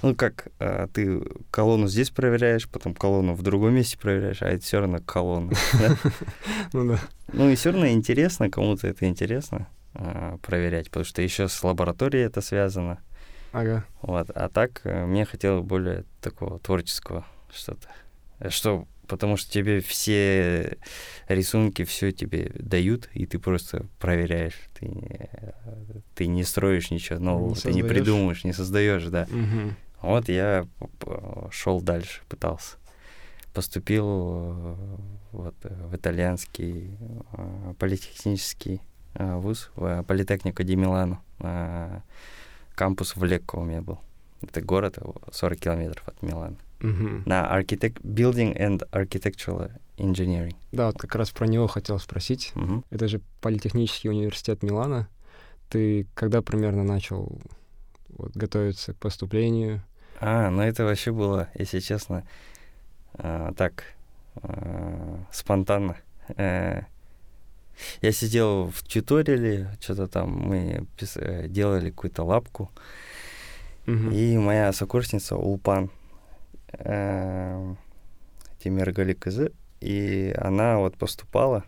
[0.00, 4.62] Ну, как а, ты колонну здесь проверяешь, потом колонну в другом месте проверяешь, а это
[4.64, 5.52] все равно колонна.
[6.72, 6.98] Ну да.
[7.32, 12.24] Ну и все равно интересно, кому-то это интересно а, проверять, потому что еще с лабораторией
[12.24, 12.98] это связано.
[13.52, 13.84] Ага.
[14.00, 14.30] Вот.
[14.30, 17.88] А так э, мне хотелось более такого творческого что-то.
[18.38, 20.78] Э, Что, потому что тебе все
[21.28, 24.58] рисунки, все тебе дают, и ты просто проверяешь.
[24.78, 25.28] Ты, не-
[26.14, 29.26] ты не строишь ничего нового, ты не придумываешь, не создаешь, да.
[29.30, 29.76] Мгм.
[30.00, 30.66] Вот я
[31.50, 32.76] шел дальше, пытался.
[33.52, 34.76] Поступил э,
[35.32, 36.96] вот, в итальянский
[37.34, 38.80] э, политехнический
[39.14, 41.20] э, вуз, в Политехнику ди Милано.
[41.40, 42.00] Э,
[42.74, 43.98] Кампус в Лекко у меня был.
[44.40, 46.56] Это город э, 40 километров от Милана.
[46.82, 50.54] На architect, Building and Architectural Engineering.
[50.72, 52.50] Да, вот как раз про него хотел спросить.
[52.54, 52.84] Мгм.
[52.90, 55.08] Это же Политехнический университет Милана.
[55.68, 57.38] Ты когда примерно начал
[58.08, 59.80] вот, готовиться к поступлению?
[60.20, 62.24] А, ну это вообще было, если честно,
[63.14, 63.84] а, так,
[64.42, 65.96] а, спонтанно.
[66.36, 66.82] Э,
[68.02, 72.70] Я сидел в тьюториале, что-то там мы пис- э, делали какую-то лапку,
[73.86, 74.10] Мгм.
[74.12, 75.90] и моя сокурсница Улпан
[76.78, 77.74] э,
[78.62, 81.64] Тимир Галикызы, и она вот поступала,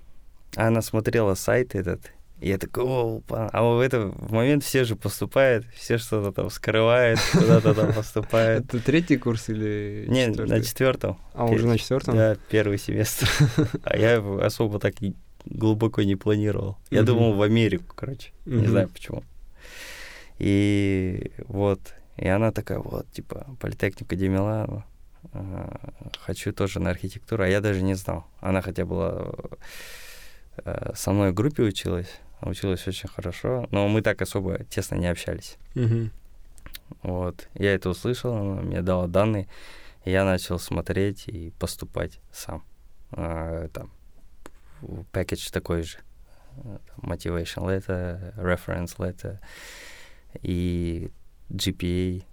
[0.56, 3.48] Она смотрела сайт этот, и я такой, о, па-».
[3.52, 8.66] а в этот момент все же поступают, все что-то там скрывают, куда-то там поступают.
[8.66, 11.18] Это третий курс или Не, на четвертом.
[11.32, 12.16] А, уже на четвертом?
[12.16, 13.28] Да, первый семестр.
[13.82, 14.94] А я особо так
[15.44, 16.78] глубоко не планировал.
[16.90, 18.32] Я думал в Америку, короче.
[18.44, 19.22] Не знаю почему.
[20.38, 21.80] И вот,
[22.16, 24.84] и она такая, вот, типа, политехника Демилана,
[26.20, 28.26] хочу тоже на архитектуру, а я даже не знал.
[28.40, 29.32] Она хотя была
[30.58, 35.06] э, со мной в группе училась, училась очень хорошо, но мы так особо тесно не
[35.06, 35.56] общались.
[35.74, 36.10] Мгм.
[37.02, 39.48] Вот, я это услышал, она мне дала данные,
[40.04, 42.64] и я начал смотреть и поступать сам.
[43.12, 43.90] А, там,
[45.12, 45.98] пакетч такой же.
[46.64, 49.38] э, Motivation letter, reference letter
[50.42, 51.10] и
[51.50, 52.24] GPA.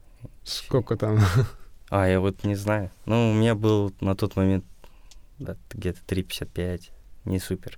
[0.43, 1.19] Сколько там?
[1.91, 2.89] А, я вот не знаю.
[3.05, 4.63] Ну, у меня был на тот момент
[5.39, 6.89] да, где-то 3,55.
[7.25, 7.77] Не супер.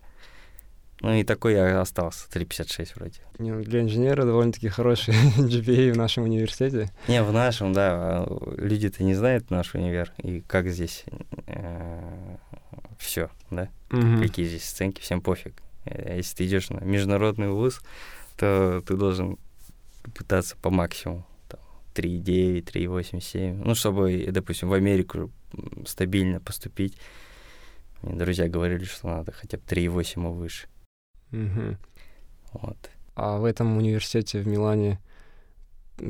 [1.01, 3.19] Ну, и такой я остался, 3,56 вроде.
[3.39, 6.91] Не, ну, Для инженера довольно-таки хороший GPA в нашем университете.
[7.07, 8.25] Не, в нашем, да.
[8.55, 11.05] Люди-то не знают наш универ и как здесь
[12.99, 13.67] все, да?
[13.89, 14.21] Мгм.
[14.21, 15.55] Какие здесь оценки, всем пофиг.
[15.85, 17.81] Э, Если ты идешь на международный вуз,
[18.37, 19.37] то ты должен
[20.15, 21.25] пытаться по максимуму.
[21.93, 23.61] Там, 3,9, 3,87.
[23.65, 25.31] Ну, чтобы, допустим, в Америку
[25.85, 26.97] стабильно поступить.
[28.01, 30.67] Мне друзья говорили, что надо хотя бы 3,8 и выше.
[31.31, 31.77] Мгм.
[32.53, 32.77] Вот.
[33.15, 34.99] А в этом университете в Милане,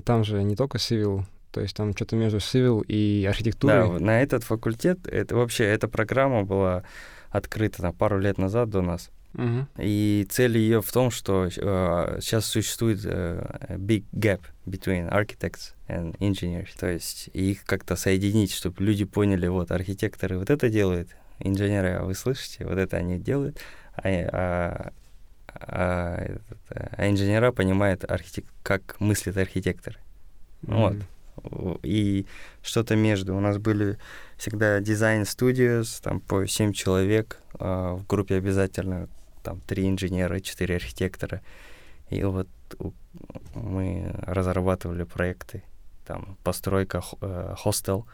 [0.05, 3.89] там же не только civil, то есть там что-то между civil и Да, архитектурой.
[3.89, 6.83] в- на этот факультет, это вообще, эта программа была
[7.29, 9.11] открыта там, пару лет назад до нас.
[9.33, 9.67] Мгм.
[9.77, 16.15] И цель ее в том, что э, сейчас существует э, big gap between architects and
[16.19, 16.69] engineers.
[16.79, 22.03] То есть их как-то соединить, чтобы люди поняли, вот архитекторы вот это делают, инженеры, а
[22.03, 23.57] вы слышите, вот это они делают,
[23.95, 24.91] а, а-
[25.55, 29.97] а этот, э, а инженера понимают, архитек- как мыслит архитектор.
[30.61, 30.93] Вот.
[30.93, 31.79] Мгм.
[31.81, 32.27] И
[32.61, 33.35] что-то между.
[33.35, 33.97] У нас были
[34.37, 39.09] всегда дизайн студиос, там по 7 человек, а, в группе обязательно
[39.43, 41.41] там три инженера, четыре архитектора.
[42.09, 42.47] И вот
[43.53, 45.63] мы разрабатывали проекты,
[46.05, 48.07] там постройка э, хостел,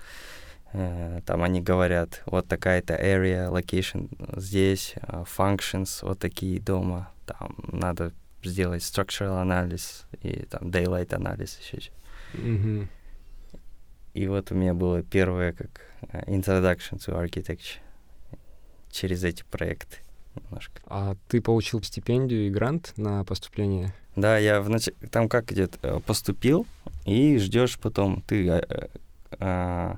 [0.74, 7.56] э, там они говорят, вот такая-то area, location здесь, а, functions, вот такие дома, там
[7.72, 8.12] надо
[8.44, 11.92] сделать structural анализ и там daylight анализ еще
[12.34, 12.88] Мгм.
[14.14, 17.80] и вот у меня было первое как э, introduction to architecture
[18.92, 19.98] через эти проекты
[20.36, 20.82] немножко.
[20.86, 23.94] А ты получил стипендию и грант на поступление?
[24.16, 24.90] Да, я внач...
[25.12, 26.66] там как идет, э, поступил
[27.06, 28.88] и ждешь потом, ты э,
[29.40, 29.98] а,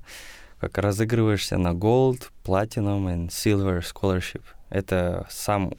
[0.59, 4.43] как разыгрываешься на gold, platinum and silver scholarship.
[4.69, 5.73] Это сам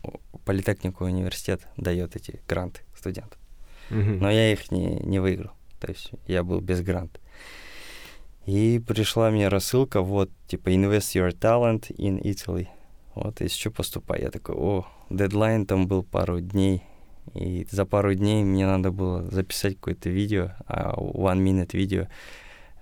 [0.45, 3.39] политехнику университет дает эти гранты студентам.
[3.91, 4.19] Мгм.
[4.19, 5.53] Но я их не, не выиграл.
[5.81, 7.21] То есть я был без гранта.
[8.47, 12.67] И пришла мне рассылка, вот, типа, invest your talent in Italy.
[13.15, 14.23] Вот, и что поступай.
[14.23, 16.83] Я такой, о, дедлайн там был пару дней.
[17.35, 22.09] И за пару дней мне надо было записать какое-то видео, а, one minute видео,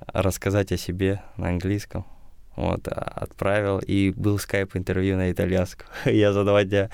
[0.07, 2.07] рассказать о себе на английском.
[2.57, 5.89] Вот, а, отправил, и был скайп-интервью на итальянском.
[6.05, 6.91] Я за два дня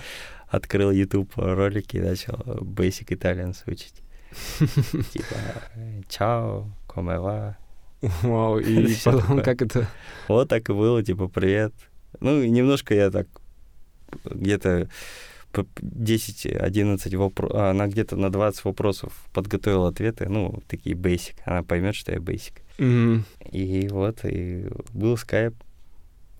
[0.48, 4.02] открыл YouTube ролики и начал basic Italians учить.
[5.12, 5.36] Типа,
[6.08, 7.56] чао, va.
[8.22, 9.88] Вау, и потом как это?
[10.28, 11.72] Вот так и было, типа, привет.
[12.20, 13.26] Ну, и немножко я так
[14.24, 14.88] где-то
[15.52, 21.34] по 10-11 вопросов, она где-то на 20 вопросов подготовила ответы, ну, такие basic.
[21.44, 22.52] Она поймет, что я basic.
[22.78, 23.24] Мгм.
[23.52, 25.54] И вот, и был скайп,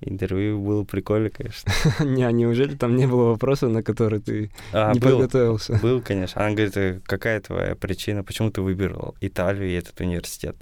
[0.02, 1.72] интервью было прикольно, конечно.
[2.04, 5.78] Не, а неужели там не было вопроса, на который ты А, не был, подготовился?
[5.82, 6.40] был, конечно.
[6.44, 10.56] Она говорит, «Э, какая твоя причина, почему ты выбрал Италию и этот университет?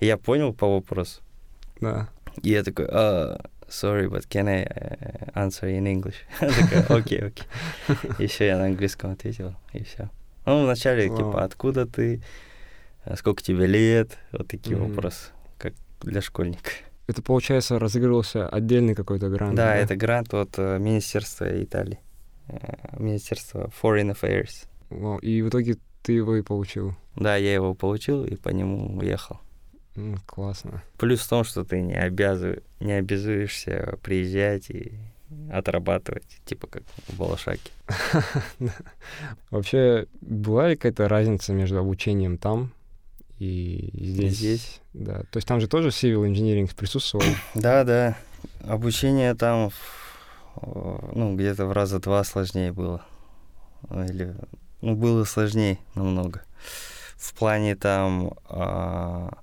[0.00, 1.22] И я понял по вопросу.
[1.80, 2.08] Да.
[2.42, 6.16] И я такой, «А, sorry, but can I uh, answer in English?
[6.40, 7.44] Она такая, окей, окей.
[8.18, 10.10] И все, я на английском ответил, и все.
[10.44, 11.16] Ну, вначале, Вау.
[11.16, 12.22] типа, откуда ты,
[13.04, 14.88] а сколько тебе лет, вот такие Мгм.
[14.88, 16.70] вопросы, как для школьника.
[17.08, 22.00] Это, получается, разыгрывался отдельный какой-то грант, да, это грант от э, Министерства Италии,
[22.48, 22.58] э,
[22.98, 24.66] Министерства Foreign Affairs.
[24.90, 26.94] Вау, И в итоге ты его и получил.
[27.16, 29.40] Да, я его получил и по нему уехал.
[30.26, 30.82] Классно.
[30.98, 32.58] Плюс в том, что ты не, обязыв...
[32.80, 34.92] не обязуешься приезжать и
[35.52, 37.70] отрабатывать, типа как в Балашаке.
[39.50, 42.72] Вообще, была ли какая-то разница между обучением там
[43.38, 44.36] и здесь?
[44.36, 44.80] Здесь?
[44.92, 45.22] Да.
[45.30, 47.24] То есть там же тоже civil engineering присутствовал.
[47.54, 48.16] Да, да.
[48.60, 49.70] Обучение там
[50.62, 53.02] ну, где-то в раза два сложнее было.
[53.90, 54.34] Или,
[54.80, 56.42] ну, было сложнее намного.
[57.16, 59.38] В плане там а,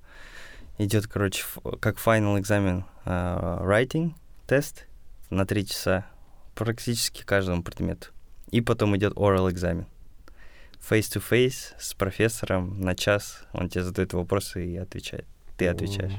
[0.78, 1.44] идет, короче,
[1.80, 4.14] как final экзамен а, writing
[4.46, 4.86] тест
[5.30, 6.06] на три часа
[6.54, 8.08] практически каждому предмету.
[8.50, 9.86] И потом идет oral экзамен.
[10.88, 13.44] Face-to-face с профессором на час.
[13.52, 15.26] Он тебе задает вопросы и отвечает.
[15.56, 16.14] Ты отвечаешь.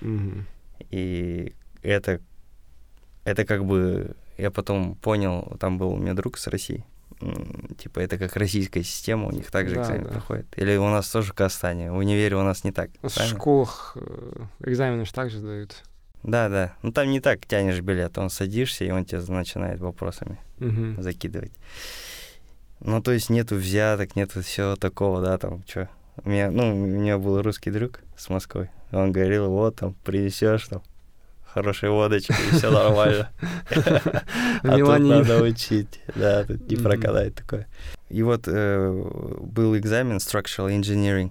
[0.00, 0.46] Мгм.
[0.90, 2.20] И это,
[3.24, 6.84] это как бы, я потом понял, там был у меня друг с России,
[7.78, 10.10] типа это как российская система, у них также Да, экзамен да.
[10.10, 10.46] проходит.
[10.56, 12.90] Или у нас тоже Казахстане, в универе у нас не так.
[13.02, 15.82] В школах э, экзамены же также дают.
[16.22, 16.74] Да, да.
[16.82, 21.02] Ну там не так тянешь билет, он садишься, и он тебе начинает вопросами Мгм.
[21.02, 21.52] закидывать.
[22.80, 25.88] Ну, то есть нету взяток, нету всего такого, да, там, что.
[26.24, 28.70] У меня, ну, у меня был русский друг с Москвы.
[28.92, 30.82] Он говорил, вот, там, принесешь там
[31.52, 33.30] хорошей водочки, и все нормально.
[34.62, 36.00] А тут надо учить.
[36.14, 36.84] Да, тут не Мгм.
[36.84, 37.66] прокатать такое.
[38.08, 38.90] И вот э,
[39.40, 41.30] был экзамен Structural Engineering.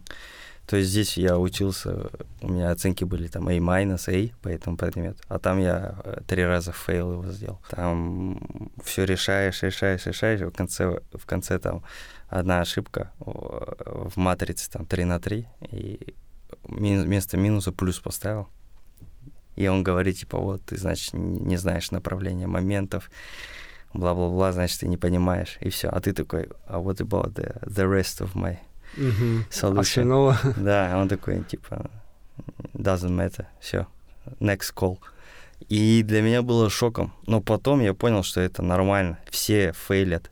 [0.65, 2.09] То есть здесь я учился,
[2.41, 6.43] у меня оценки были там A-, A по этому предмету, а там я э, три
[6.45, 7.59] раза fail его сделал.
[7.69, 11.83] Там все решаешь, решаешь, решаешь, в конце, в конце там
[12.27, 16.13] одна ошибка в матрице там 3 на 3, и
[16.63, 18.49] вместо минуса плюс поставил.
[19.57, 23.09] И он говорит, типа, вот, ты, значит, не знаешь направления моментов,
[23.93, 25.89] бла-бла-бла, значит, ты не понимаешь, и все.
[25.89, 28.57] А ты такой, а what about the, the rest of my.
[28.95, 28.99] А
[29.49, 29.79] solution?
[29.79, 31.89] Остального Да, он такой, типа,
[32.73, 33.87] doesn't matter, все,
[34.39, 34.99] next call.
[35.69, 37.13] И для меня было шоком.
[37.25, 39.17] Но потом я понял, что это нормально.
[39.31, 40.29] Все fail ят.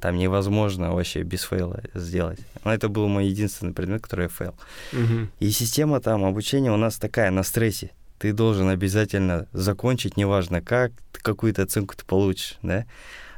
[0.00, 2.40] Там невозможно вообще без fail а сделать.
[2.64, 4.54] Но это был мой единственный предмет, который я fail.
[4.92, 5.30] Мгм.
[5.38, 7.92] И система там обучения у нас такая, на стрессе.
[8.22, 12.86] Ты должен обязательно закончить, неважно как, какую-то оценку ты получишь, да?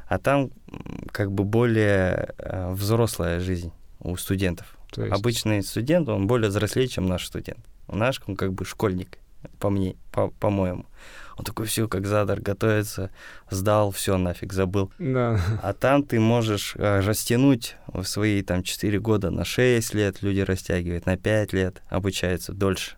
[0.07, 0.51] А там
[1.11, 4.77] как бы более э, взрослая жизнь у студентов.
[4.91, 7.65] То есть- Обычный студент, он более взрослее, чем наш студент.
[7.87, 9.17] Наш, он как бы школьник,
[9.59, 10.85] по мне, по- по-моему.
[11.37, 13.09] Он такой, все, как задар, готовится,
[13.49, 14.91] сдал, все, нафиг, забыл.
[14.99, 15.39] Да.
[15.63, 20.41] А там ты можешь э, растянуть в свои там 4 года на 6 лет, люди
[20.41, 22.97] растягивают, на 5 лет, обучаются дольше.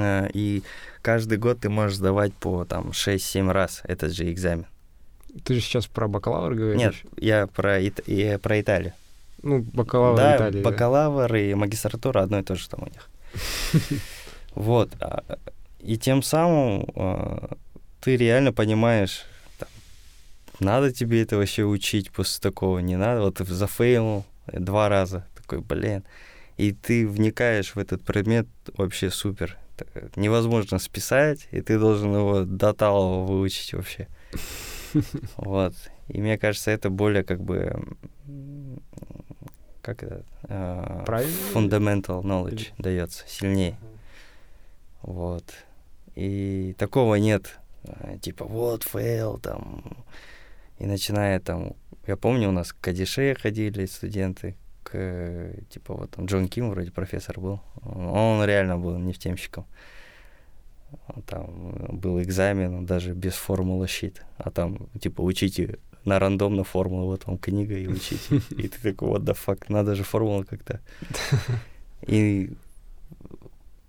[0.00, 0.62] Э, И
[1.02, 4.66] каждый год ты можешь сдавать по там 6-7 раз этот же экзамен.
[5.44, 6.78] Ты же сейчас про бакалавр говоришь?
[6.80, 8.92] Нет, я про, Ит- я про Италию.
[9.42, 10.62] Ну, бакалавр да, Италии.
[10.62, 10.70] да.
[10.70, 13.08] бакалавр и магистратура одно и то же там у них.
[14.54, 14.90] Вот.
[15.00, 15.22] а,
[15.80, 17.56] И тем самым а,
[18.00, 19.24] ты реально понимаешь,
[20.58, 23.20] надо тебе это вообще учить после такого, не надо.
[23.22, 26.02] Вот ты зафейлил два раза, такой, блин.
[26.56, 29.56] И ты вникаешь в этот предмет вообще супер.
[30.16, 34.08] Невозможно списать, и ты должен его до талого выучить вообще.
[35.36, 35.74] Вот.
[36.08, 37.78] И мне кажется, это более как бы
[39.82, 41.32] как это а, Правильно?
[41.54, 43.78] fundamental knowledge дается сильнее.
[45.02, 45.44] Вот.
[46.14, 47.58] И такого нет.
[47.84, 50.04] а, Типа, вот, fail, там.
[50.78, 51.72] И начиная там...
[52.06, 54.56] Я помню, у нас к Кадише ходили студенты,
[54.90, 57.60] типа, вот там Джон Ким вроде профессор был.
[57.82, 59.66] Он реально был нефтемщиком.
[61.26, 64.24] Там был экзамен даже без формулы щит.
[64.38, 68.40] А там, типа, учите на рандомно формулу, вот вам книга и учите.
[68.50, 70.80] И ты такой, what the fuck, надо же формулу как-то.
[72.02, 72.52] И,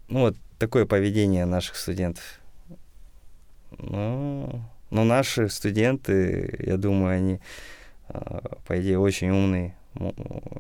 [0.10, 2.42] ну, вот такое поведение наших студентов.
[3.78, 7.40] Ну, но наши студенты, я думаю, они,
[8.08, 9.76] а, по идее, очень умные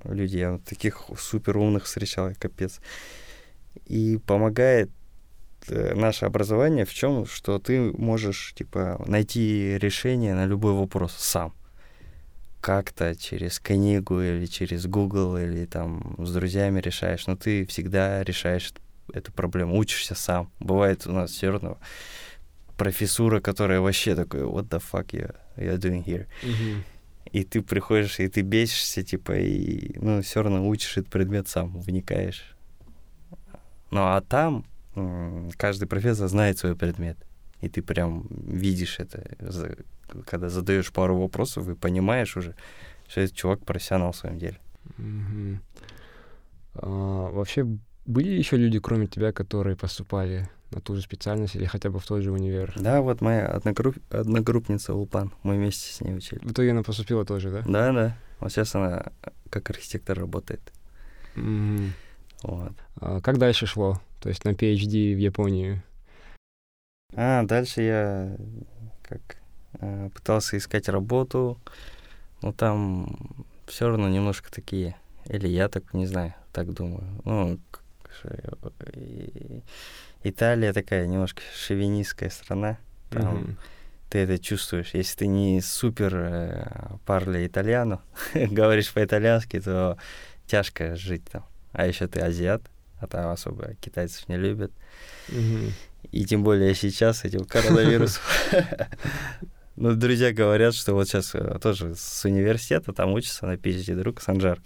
[0.03, 0.37] люди.
[0.37, 2.79] Я таких супер умных встречал, капец.
[3.85, 4.89] И помогает
[5.67, 11.53] э, наше образование в чем, что ты можешь, типа, найти решение на любой вопрос сам.
[12.61, 18.73] Как-то через книгу или через Google или там с друзьями решаешь, но ты всегда решаешь
[19.13, 20.51] эту проблему, учишься сам.
[20.59, 21.77] Бывает у нас все равно
[22.77, 26.27] профессура, которая вообще такой, what the fuck you, you're doing here?
[26.43, 26.83] Мгм.
[27.31, 31.79] И ты приходишь, и ты бесишься, типа, и, ну, все равно учишь этот предмет сам,
[31.79, 32.55] вникаешь.
[33.91, 34.65] Ну, а там
[35.57, 37.17] каждый профессор знает свой предмет.
[37.61, 39.23] И ты прям видишь это,
[40.25, 42.55] когда задаешь пару вопросов и понимаешь уже,
[43.07, 44.57] что этот чувак профессионал в своем деле.
[44.97, 45.61] Мгм.
[46.75, 47.65] А, вообще,
[48.05, 52.05] были еще люди, кроме тебя, которые поступали на ту же специальность или хотя бы в
[52.05, 52.73] тот же универ?
[52.75, 56.39] Да, вот моя одногрупп- одногруппница Улпан, мы вместе с ней учили.
[56.43, 57.63] В итоге она поступила тоже, да?
[57.65, 58.17] Да, да.
[58.39, 59.07] Вот сейчас она
[59.49, 60.61] как архитектор работает.
[61.35, 61.93] Мгм.
[62.43, 62.73] Вот.
[63.01, 63.99] А как дальше шло?
[64.21, 65.81] То есть на PhD в Японию?
[67.15, 68.37] А, дальше я
[69.03, 69.37] как
[69.79, 71.59] э, пытался искать работу,
[72.41, 74.95] но там все равно немножко такие,
[75.25, 77.03] или я так не знаю, так думаю.
[77.25, 77.59] Ну,
[80.23, 82.77] Италия такая немножко шовинистская страна.
[83.09, 83.55] Там mm-hmm.
[84.09, 84.91] ты это чувствуешь.
[84.93, 88.01] Если ты не супер э, парли итальяно,
[88.33, 89.97] говоришь по-итальянски, то
[90.47, 91.45] тяжко жить там.
[91.71, 92.63] А еще ты азиат,
[92.99, 94.71] а там особо китайцев не любят.
[95.29, 95.71] Mm-hmm.
[96.11, 98.23] И тем более сейчас этим коронавирусом.
[99.81, 104.19] Ну, друзья говорят, что вот сейчас э, тоже с университета там учится на PhD друг
[104.19, 104.59] Санжар.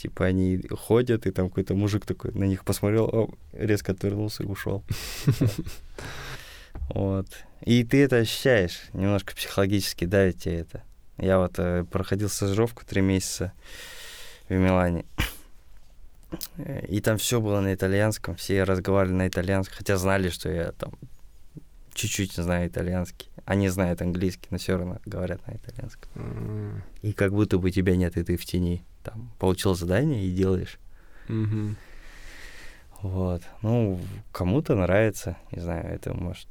[0.00, 4.46] Типа они ходят, и там какой-то мужик такой на них посмотрел, о, резко отвернулся и
[4.46, 4.82] ушел.
[6.88, 7.26] Вот.
[7.64, 10.82] И ты это ощущаешь, немножко психологически давит тебе это.
[11.18, 13.52] Я вот э, проходил стажировку три месяца
[14.48, 15.04] в Милане.
[16.88, 20.92] И там все было на итальянском, все разговаривали на итальянском, хотя знали, что я там
[21.94, 23.28] чуть-чуть знаю итальянский.
[23.44, 26.82] Они знают английский, но все равно говорят на итальянском.
[27.02, 28.84] И как будто бы тебя нет, и ты в тени.
[29.02, 30.78] Там получил задание и делаешь.
[31.28, 31.74] Mm-hmm.
[33.02, 33.42] Вот.
[33.62, 33.98] Ну,
[34.32, 36.48] кому-то нравится, не знаю, это может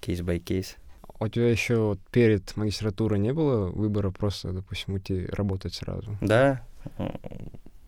[0.00, 0.76] case by case.
[1.18, 6.16] А у тебя еще вот перед магистратурой не было выбора просто, допустим, уйти работать сразу?
[6.20, 6.64] Да,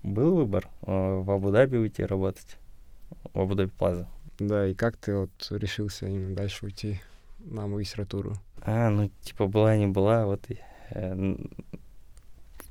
[0.03, 2.59] был выбор в Абу-Даби уйти работать,
[3.33, 4.09] в Абу-Даби Плаза.
[4.39, 7.01] Да, и как ты вот решился именно дальше уйти
[7.39, 8.35] на магистратуру?
[8.61, 10.45] А, ну, типа, была не была, вот
[10.91, 11.37] э,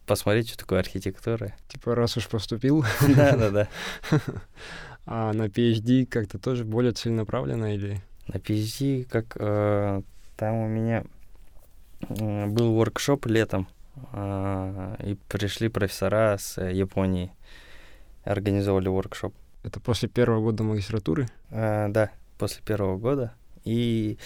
[0.06, 1.54] посмотреть, что такое архитектура.
[1.68, 2.86] Типа, раз уж поступил.
[3.16, 3.68] Да-да-да.
[5.08, 7.99] А на PhD как-то тоже более целенаправленно или?
[8.28, 10.02] На PhD, как э,
[10.38, 11.04] там у меня
[12.08, 13.68] э, был воркшоп летом,
[14.14, 17.32] э, и пришли профессора с Японии,
[18.24, 19.34] организовали воркшоп.
[19.64, 21.28] Это после первого года магистратуры?
[21.49, 23.34] А, да, после первого года.
[23.64, 24.18] И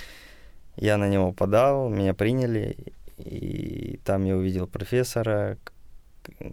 [0.78, 5.57] я на него подал, меня приняли, и там я увидел профессора,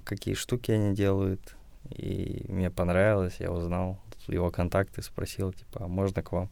[0.05, 1.57] какие штуки они делают,
[1.91, 3.99] и мне понравилось, я узнал
[4.29, 6.49] его контакты, спросил, типа, а можно к вам?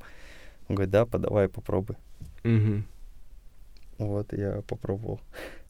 [0.69, 1.97] Он говорит, да, подавай, попробуй.
[2.45, 2.83] Угу.
[3.99, 5.21] Вот, я попробовал.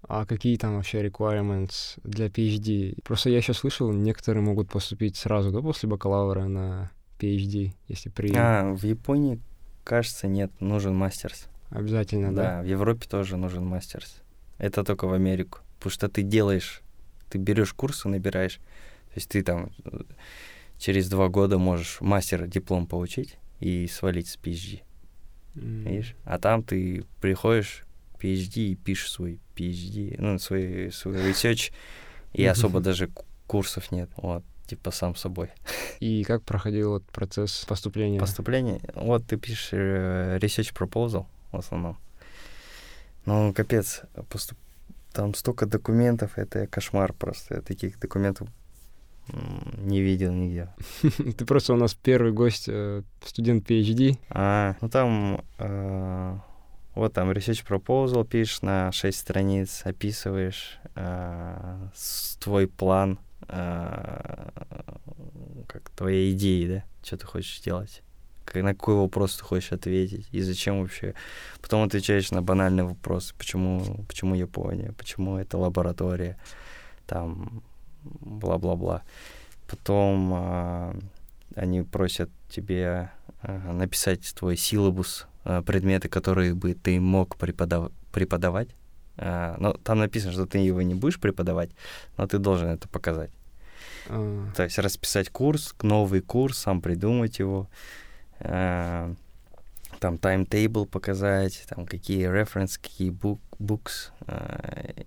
[0.03, 3.01] А какие там вообще requirements для PhD?
[3.03, 8.33] Просто я еще слышал, некоторые могут поступить сразу, да, после бакалавра на PhD, если при...
[8.35, 9.41] А, в Японии,
[9.85, 11.49] кажется, нет, нужен мастерс.
[11.71, 12.43] Обязательно, да?
[12.43, 14.23] Да, в Европе тоже нужен мастерс.
[14.61, 15.59] Это только в Америку.
[15.79, 16.83] Потому что ты делаешь,
[17.31, 18.57] ты берешь курсы, набираешь.
[18.57, 20.03] То есть ты там э,
[20.79, 24.83] через два года можешь мастер диплом получить и свалить с PhD.
[25.55, 25.89] Mm.
[25.89, 26.15] Видишь?
[26.25, 27.85] А там ты приходишь
[28.21, 31.73] PhD и пишешь свой PhD, ну, свой, свой research,
[32.33, 33.11] и особо даже
[33.47, 35.49] курсов нет, вот, типа сам собой.
[36.01, 38.21] И как проходил вот процесс поступления?
[38.21, 38.81] Поступление?
[38.95, 41.99] Вот ты пишешь э, research proposal в основном.
[43.31, 44.59] Ну, капец, поступ...
[45.13, 47.55] там столько документов, это кошмар просто.
[47.55, 48.49] Я таких документов
[49.79, 50.69] не видел нигде.
[51.39, 54.19] Ты просто у нас первый гость, э, студент PhD.
[54.31, 56.39] А, ну там э,
[56.97, 61.89] вот там research proposal пишешь на 6 страниц, описываешь э,
[62.41, 64.49] твой план, э,
[65.69, 68.10] как твои идеи, да, что ты хочешь сделать, как,
[68.55, 71.15] на какой вопрос ты хочешь ответить и зачем вообще.
[71.61, 76.37] Потом отвечаешь на банальные вопросы, почему, почему Япония, почему это лаборатория,
[77.07, 77.63] там,
[78.03, 79.03] бла-бла-бла.
[79.69, 81.01] Потом э,
[81.55, 83.11] они просят тебе
[83.43, 87.91] э, написать твой силабус Э, предметы, которые бы ты мог преподав...
[88.13, 88.69] преподавать.
[89.17, 91.71] Э, но там написано, что ты его не будешь преподавать,
[92.17, 93.31] но ты должен это показать.
[94.09, 94.55] Uh.
[94.55, 97.69] То есть расписать курс, новый курс, сам придумать его,
[98.41, 99.15] э,
[99.99, 104.11] там таймтейбл показать, там какие reference, какие book, books,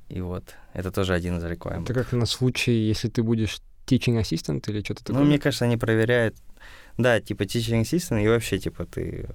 [0.10, 0.44] и вот.
[0.74, 1.84] Это тоже один из requirements.
[1.84, 5.22] Это как на случай, если ты будешь teaching assistant или что-то такое?
[5.22, 6.36] Ну, мне кажется, они проверяют
[6.98, 9.28] да, типа teaching assistant, и вообще, типа, ты,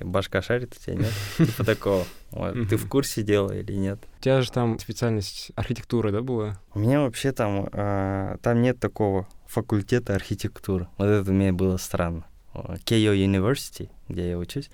[0.00, 1.12] э, башка шарит у тебя, нет?
[1.38, 2.04] Типа такого.
[2.30, 2.68] Вот.
[2.68, 3.98] Ты в курсе дела или нет?
[4.18, 6.60] У тебя же там специальность архитектуры, да, была?
[6.74, 10.88] У меня вообще там, э, там нет такого факультета архитектуры.
[10.98, 12.24] Вот это мне было странно.
[12.54, 14.70] Keio University, где я учусь,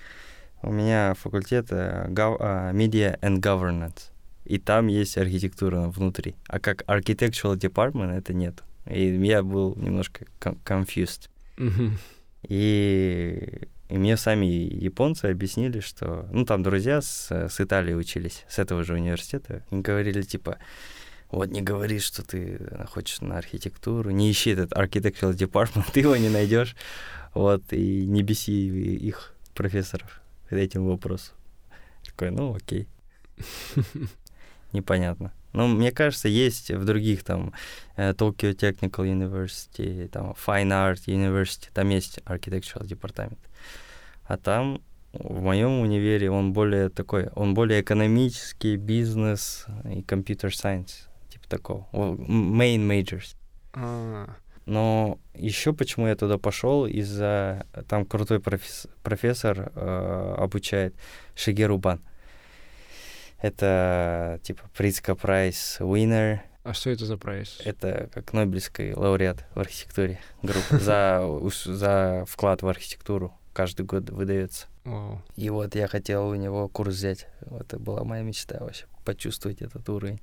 [0.62, 2.08] у меня факультет uh,
[2.72, 4.10] Media and Governance.
[4.44, 6.36] И там есть архитектура внутри.
[6.46, 8.62] А как Architectural Department это нет.
[8.86, 11.28] И я был немножко confused.
[11.56, 11.90] Mm-hmm.
[12.48, 16.28] И, и мне сами японцы объяснили, что...
[16.32, 19.64] Ну, там друзья с, с Италии учились, с этого же университета.
[19.72, 20.58] И говорили, типа,
[21.30, 26.16] вот не говори, что ты хочешь на архитектуру, не ищи этот architectural department, ты его
[26.16, 26.76] не найдешь.
[27.36, 31.34] Вот, и не беси их профессоров этим вопросом.
[32.02, 32.88] Такой, ну, окей.
[34.72, 35.34] Непонятно.
[35.52, 37.52] Но мне кажется, есть в других там
[37.96, 43.38] э, Tokyo Technical University, там Fine Art University, там есть architectural департамент.
[44.24, 44.80] А там
[45.12, 51.86] в моем универе он более такой, он более экономический, бизнес и computer science, типа такого.
[51.92, 53.36] Main majors.
[53.74, 54.36] А,
[54.66, 60.94] Но еще почему я туда пошел, из-за там крутой профес- профессор э, обучает
[61.36, 62.00] Шигеру Бан.
[63.40, 66.40] Это типа Прицка Прайс Winner.
[66.64, 67.60] а что это за прайс?
[67.64, 71.22] Это как Нобелевский лауреат в архитектуре группа за,
[71.64, 74.66] за вклад в архитектуру каждый год выдается.
[75.36, 77.28] И вот я хотел у него курс взять.
[77.60, 80.20] Это была моя мечта вообще, почувствовать этот уровень.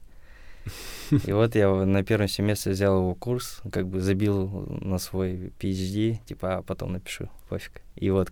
[1.25, 6.19] И вот я на первом семестре взял его курс, как бы забил на свой PhD,
[6.25, 7.81] типа, а потом напишу, пофиг.
[7.95, 8.31] И вот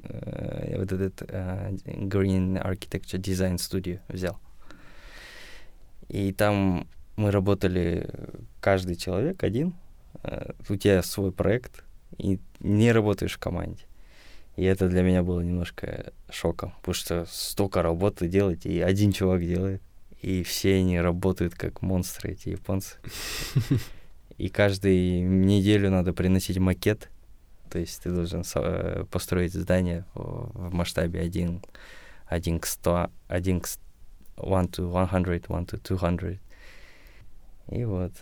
[0.00, 4.38] э, вот этот э, Green Architecture Design Studio взял.
[6.08, 8.08] И там мы работали,
[8.60, 9.74] каждый человек один,
[10.22, 11.84] э, у тебя свой проект,
[12.18, 13.84] и не работаешь в команде.
[14.56, 19.44] И это для меня было немножко шоком, потому что столько работы делать, и один чувак
[19.44, 19.82] делает,
[20.24, 22.96] и все они работают как монстры, эти японцы.
[24.38, 27.10] И каждую неделю надо приносить макет,
[27.70, 31.62] то есть ты должен э, построить здание в масштабе 1,
[32.26, 33.78] 1 к 100, 1 к с-
[34.36, 36.40] one to 100, one to 200.
[37.68, 38.12] И вот.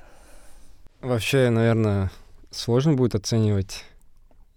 [1.01, 2.11] Вообще, наверное,
[2.51, 3.85] сложно будет оценивать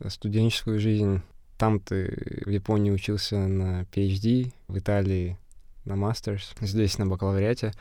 [0.07, 1.21] студенческую жизнь.
[1.57, 5.37] Там ты в Японии учился на PhD, в Италии
[5.85, 7.73] на Masters, здесь на бакалавриате.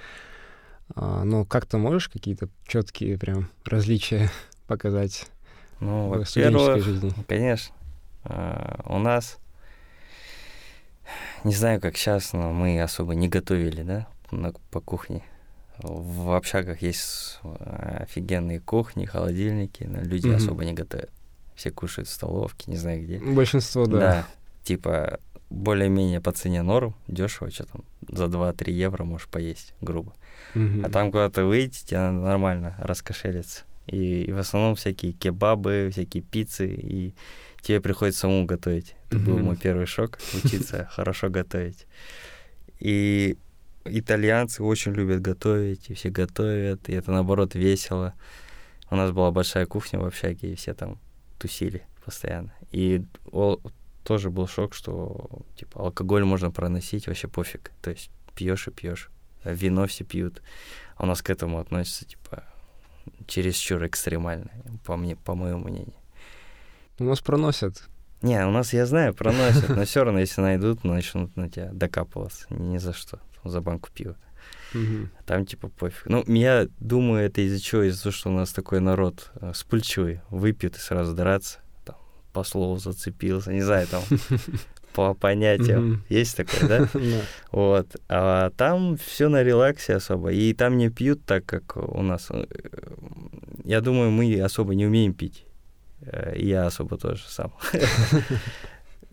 [0.95, 4.31] А, Но как ты можешь какие-то четкие прям различия
[4.67, 5.27] показать
[5.81, 7.13] Ну, в студенческой жизни?
[7.27, 7.75] Конечно.
[8.25, 9.39] А, у нас,
[11.45, 15.23] не знаю, как сейчас, но мы особо не готовили, да, на- по кухне.
[15.79, 20.37] В общагах есть а, офигенные кухни, холодильники, но люди Мгм.
[20.37, 21.11] особо не готовят.
[21.57, 23.19] Все кушают в столовке, не знаю где.
[23.19, 24.27] Большинство, да.
[24.65, 25.19] типа
[25.51, 30.15] более-менее по цене норм, дешево, что там, за 2-3 евро можешь поесть, грубо.
[30.55, 30.85] Мгм.
[30.85, 33.65] А там куда-то выйти, тебе надо нормально раскошелиться.
[33.87, 37.15] И, и в основном всякие кебабы, всякие пиццы, и
[37.61, 38.95] тебе приходится самому готовить.
[39.11, 39.45] Это был Мгм.
[39.45, 41.87] мой первый шок, учиться хорошо готовить.
[42.81, 43.37] И
[43.85, 48.15] итальянцы очень любят готовить, и все готовят, и это, наоборот, весело.
[48.91, 50.99] У нас была большая кухня в общаге, и все там
[51.39, 52.53] тусили постоянно.
[52.71, 53.03] И
[54.05, 57.73] тоже был шок, что типа алкоголь можно проносить, вообще пофиг.
[57.83, 59.11] То есть пьешь и пьешь.
[59.45, 60.43] Вино все пьют.
[60.97, 62.45] А у нас к этому относятся, типа,
[63.27, 64.51] чересчур экстремально,
[64.85, 65.95] по мне, по моему мнению.
[66.99, 67.89] У нас проносят.
[68.23, 72.47] Не, у нас, я знаю, проносят, но все равно, если найдут, начнут на тебя докапываться.
[72.51, 73.21] Ни за что.
[73.45, 74.17] За банку пива.
[74.73, 75.11] Мгм.
[75.27, 76.07] Там типа пофиг.
[76.07, 77.83] Ну, я думаю, это из-за чего?
[77.83, 81.61] Из-за того, что у нас такой народ э, вспыльчивый, выпьет и сразу драться.
[82.35, 84.03] По слову зацепился, не знаю, там,
[84.95, 86.03] по понятиям.
[86.11, 86.89] Есть такое, да?
[87.53, 87.87] Вот.
[88.09, 90.28] А там все на релаксе особо.
[90.32, 92.30] И там не пьют так, как у нас.
[92.30, 92.45] Э,
[93.64, 95.47] Я думаю, мы особо не умеем пить.
[96.03, 97.53] Э, И я особо тоже сам.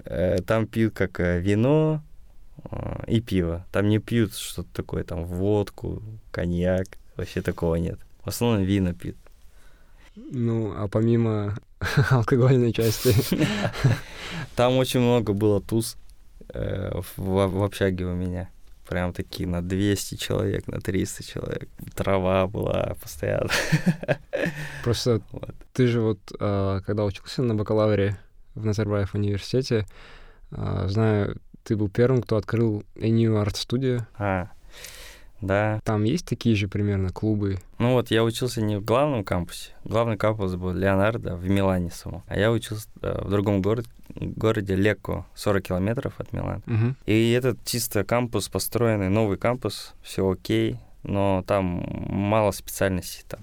[0.05, 2.01] Э, Там пьют как вино
[2.71, 3.65] э, и пиво.
[3.71, 6.01] Там не пьют что-то такое, там водку,
[6.31, 6.87] коньяк.
[7.17, 7.99] Вообще такого нет.
[8.23, 9.17] В основном вина пьют.
[10.15, 11.55] Ну, а помимо
[12.09, 13.15] алкогольной части,
[14.55, 15.97] Там очень много было туз
[16.49, 18.49] э, в, в общаге у меня.
[18.87, 21.69] Прям такие на 200 человек, на 300 человек.
[21.95, 23.49] Трава была постоянно.
[24.83, 25.55] просто Вот.
[25.73, 28.17] ты же вот, а, когда учился на бакалавре
[28.53, 29.85] в Назарбаев университете,
[30.51, 34.05] а, знаю, ты был первым, кто открыл New Art Studio.
[34.17, 34.51] А,
[35.41, 35.79] да.
[35.83, 37.57] Там есть такие же примерно клубы?
[37.79, 39.71] Ну вот, я учился не в главном кампусе.
[39.83, 42.23] Главный кампус был Леонардо в Милане самом.
[42.27, 43.85] А я учился э, в другом город,
[44.15, 46.61] городе Лекко, 40 километров от Милана.
[46.65, 46.95] Мгм.
[47.05, 53.23] И этот чисто кампус, построенный, новый кампус, все окей, но там мало специальностей.
[53.27, 53.39] Там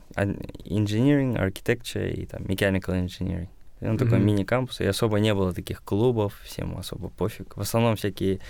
[0.64, 3.48] engineering, architecture и там mechanical engineering.
[3.80, 4.26] И Он такой Мгм.
[4.26, 7.56] мини-кампус, и особо не было таких клубов, всем особо пофиг.
[7.56, 8.40] В основном всякие,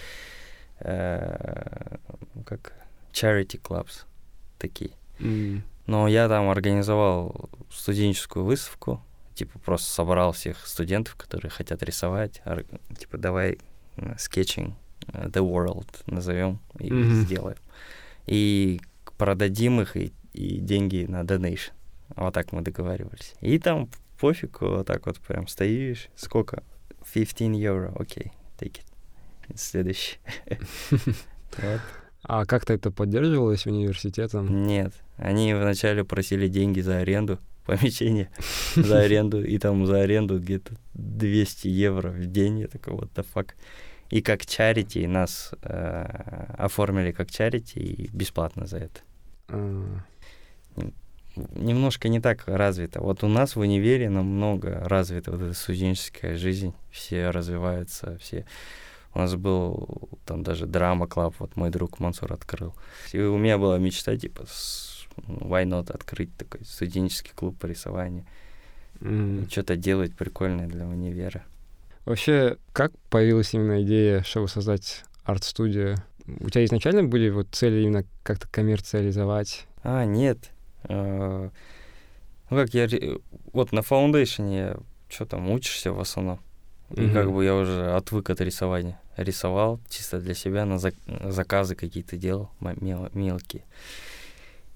[0.80, 1.96] э,
[2.46, 2.72] как
[3.22, 4.04] charity clubs
[4.58, 4.90] такие.
[5.20, 5.62] М.
[5.86, 9.02] Но я там организовал студенческую выставку,
[9.34, 12.42] типа просто собрал всех студентов, которые хотят рисовать,
[12.98, 13.58] типа давай
[14.18, 14.74] скетчинг
[15.06, 17.14] the world назовем и Мгм.
[17.14, 17.56] сделаем.
[18.26, 18.80] И
[19.16, 21.72] продадим их и, и деньги на donation.
[22.16, 23.34] Вот так мы договаривались.
[23.40, 23.88] И там
[24.20, 26.08] пофиг, вот так вот прям стоишь.
[26.14, 26.62] Сколько?
[27.14, 29.56] 15 евро, окей, take it.
[29.56, 30.18] Следующий.
[31.62, 31.80] Вот.
[32.22, 34.66] А как-то это поддерживалось университетом?
[34.66, 34.92] Нет.
[35.16, 38.30] Они вначале просили деньги за аренду помещения,
[38.74, 42.60] за аренду, и там за аренду где-то 200 евро в день.
[42.60, 43.50] Я такой, what the fuck.
[44.10, 49.00] И как чарити нас э, оформили как чарити и бесплатно за это.
[49.48, 50.02] А,
[51.54, 53.00] Немножко не так развито.
[53.00, 56.74] Вот у нас в универе намного развита вот эта студенческая жизнь.
[56.90, 58.44] Все развиваются, все...
[59.18, 62.72] У нас был там даже драма клаб, вот мой друг Мансур открыл.
[63.12, 67.66] И у меня была мечта, типа, с, ну, why not открыть такой студенческий клуб по
[67.66, 68.24] рисованию.
[69.00, 69.48] м.
[69.50, 71.42] Что-то делать прикольное для универа.
[72.04, 75.96] Вообще, как появилась именно идея, чтобы создать арт-студию?
[76.26, 79.66] У тебя изначально были вот цели именно как-то коммерциализовать?
[79.82, 80.38] А, нет.
[80.84, 81.50] Э,
[82.50, 82.86] Ну, как я...
[83.52, 84.76] Вот на фаундейшене
[85.08, 86.38] что там, учишься в основном.
[86.94, 89.00] И как бы я уже отвык от рисования.
[89.18, 93.64] Рисовал чисто для себя, на зак- заказы какие-то делал, мел- мелкие.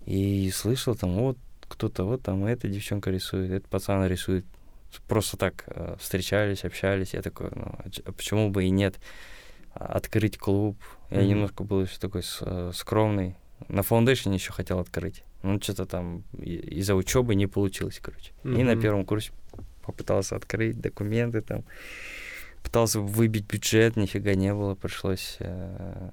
[0.05, 1.39] И слышал там, вот
[1.69, 4.45] кто-то, вот там эта девчонка рисует, этот пацан рисует.
[5.09, 7.15] Просто так э, встречались, общались.
[7.15, 9.01] Я такой, ну, а а почему бы и нет?
[9.75, 10.77] А, Открыть клуб.
[11.11, 11.29] Я Мгм.
[11.29, 13.37] немножко был еще такой э, скромный.
[13.69, 15.23] На фаундейшене еще хотел открыть.
[15.43, 18.33] Ну, что-то там из-за учебы не получилось, короче.
[18.45, 19.31] И на первом курсе
[19.87, 21.65] попытался открыть документы там.
[22.63, 24.75] Пытался выбить бюджет, нифига не было.
[24.75, 26.11] Пришлось э,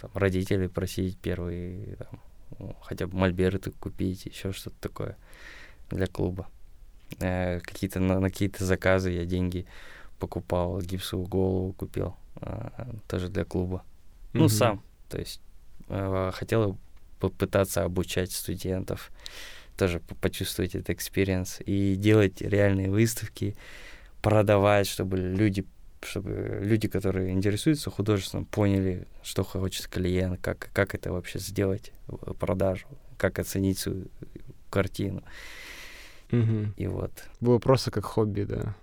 [0.00, 2.20] там, родителей просить первые, там,
[2.58, 5.16] ну, хотя бы мольберты купить, еще что-то такое
[5.90, 6.48] для клуба.
[7.20, 9.66] Э, какие-то, на, на какие-то заказы я деньги
[10.18, 12.70] покупал, гипсовую голову купил, э,
[13.08, 13.84] тоже для клуба.
[14.32, 14.48] Ну, Мгм.
[14.48, 14.82] сам.
[15.08, 15.40] То есть
[15.88, 16.78] э, хотел
[17.20, 19.10] попытаться обучать студентов,
[19.76, 23.56] тоже по- почувствовать этот experience и делать реальные выставки,
[24.22, 25.64] продавать, чтобы люди,
[26.04, 32.32] чтобы люди, которые интересуются художеством, поняли, что хочет клиент, как, как это вообще сделать, э,
[32.38, 32.86] продажу,
[33.16, 34.06] как оценить свою
[34.70, 35.22] картину.
[36.30, 36.74] Мгм.
[36.76, 37.12] И вот.
[37.40, 38.74] Было просто как хобби, да.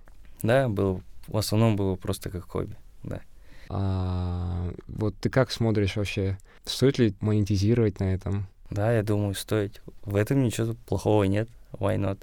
[0.41, 2.75] Да, был, в основном было просто как хобби.
[3.03, 3.21] Да.
[3.69, 6.37] А вот ты как смотришь вообще?
[6.65, 8.47] Стоит ли монетизировать на этом?
[8.69, 9.81] Да, я думаю, стоит.
[10.03, 11.49] В этом ничего плохого нет.
[11.73, 12.19] Why not?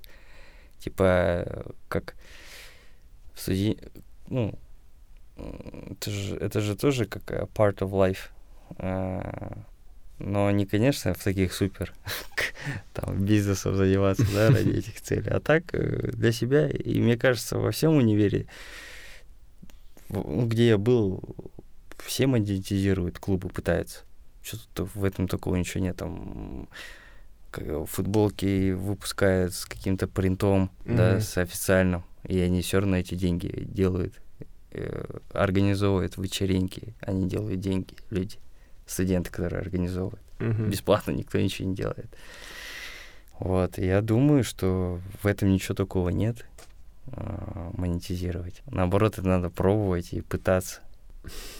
[0.78, 1.02] Типа,
[1.46, 2.14] э, как
[3.34, 3.78] в студи...
[4.28, 4.58] Ну,
[5.90, 8.28] это же, это же тоже как э, part of life.
[8.78, 9.58] А,
[10.18, 11.92] Но не, конечно, в таких супер
[12.92, 15.28] там бизнесом заниматься, да, ради этих целей.
[15.30, 16.68] А так, э, для себя.
[16.68, 18.46] И мне кажется, во всем универе,
[20.08, 21.22] ну, где я был,
[22.04, 24.00] все монетизируют, клубы пытаются.
[24.42, 25.96] Что-то в этом такого ничего нет.
[25.96, 26.68] Там
[27.56, 31.20] э, футболки выпускают с каким-то принтом, да, Мгм.
[31.20, 32.04] с официальным.
[32.24, 34.14] И они все равно эти деньги делают.
[34.72, 36.94] Э, Организовывают вечеринки.
[37.00, 38.38] Они делают деньги, люди.
[38.86, 40.22] Студенты, которые организовывают.
[40.38, 40.70] Мгм.
[40.70, 42.08] Бесплатно никто ничего не делает.
[43.38, 46.44] Вот, я думаю, что в этом ничего такого нет
[47.12, 48.62] а, монетизировать.
[48.66, 50.80] Наоборот, это надо пробовать и пытаться.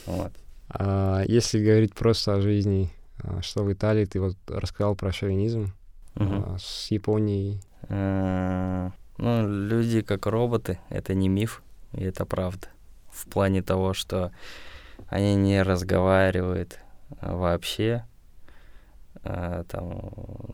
[0.07, 0.33] Вот.
[0.69, 2.91] А если говорить просто о жизни,
[3.23, 5.73] а, что в Италии ты вот рассказал про шовинизм
[6.17, 6.45] Мгм.
[6.47, 7.61] а, с Японией.
[7.89, 12.69] Э, Ну, люди как роботы, это не миф, и это правда.
[13.25, 14.31] В плане того, что
[15.09, 16.79] они не разговаривают
[17.21, 18.05] а, вообще,
[19.23, 19.91] а, там,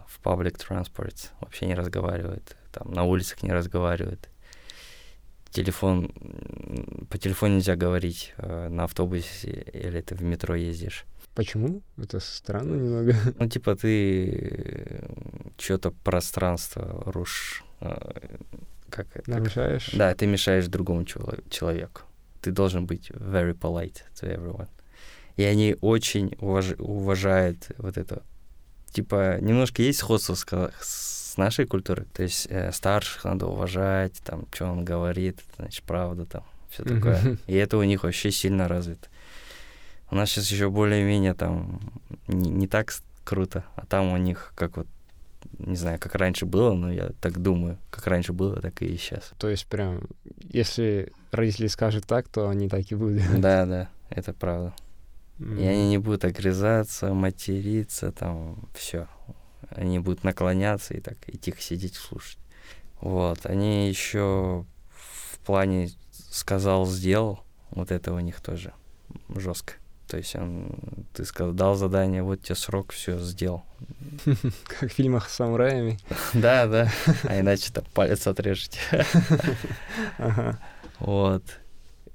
[0.08, 4.28] в public transport вообще не разговаривают, там, на улицах не разговаривают.
[5.50, 6.10] Телефон,
[7.10, 11.04] по телефону нельзя говорить э, на автобусе или ты в метро ездишь.
[11.36, 11.80] Почему?
[11.96, 13.14] Это странно немного.
[13.38, 15.04] Ну, типа, ты
[15.58, 17.62] что-то пространство руш...
[17.80, 18.36] э,
[18.90, 19.30] Как это?
[19.30, 19.90] Нарушаешь?
[19.92, 22.00] Да, ты мешаешь другому чело- человеку.
[22.44, 24.68] Ты должен быть very polite to everyone.
[25.36, 28.22] И они очень уваж- уважают вот это.
[28.92, 30.44] Типа, немножко есть сходство с,
[30.80, 32.06] с нашей культурой.
[32.12, 37.38] То есть э, старших надо уважать, там, что он говорит, значит правда, там, все такое.
[37.46, 39.08] И это у них вообще сильно развито.
[40.10, 41.80] У нас сейчас еще более-менее там
[42.28, 44.86] не, не так круто, а там у них как вот,
[45.58, 49.32] не знаю, как раньше было, но я так думаю, как раньше было, так и сейчас.
[49.38, 50.02] То есть прям,
[50.40, 53.22] если родители скажут так, то они так и будут.
[53.40, 54.74] Да, да, это правда.
[55.38, 55.58] М.
[55.58, 59.08] И они не будут огрызаться, материться, там, все.
[59.70, 62.38] Они будут наклоняться и так, и тихо сидеть слушать.
[63.00, 67.40] Вот, они еще в плане сказал, сделал,
[67.70, 68.72] вот это у них тоже
[69.28, 69.74] жестко.
[70.06, 73.64] То есть он, ты сказал, дал задание, вот тебе срок, все, сделал.
[74.64, 75.98] Как в фильмах с самураями.
[76.34, 76.90] Да, да,
[77.24, 78.80] а иначе там палец отрежете.
[81.00, 81.42] Вот.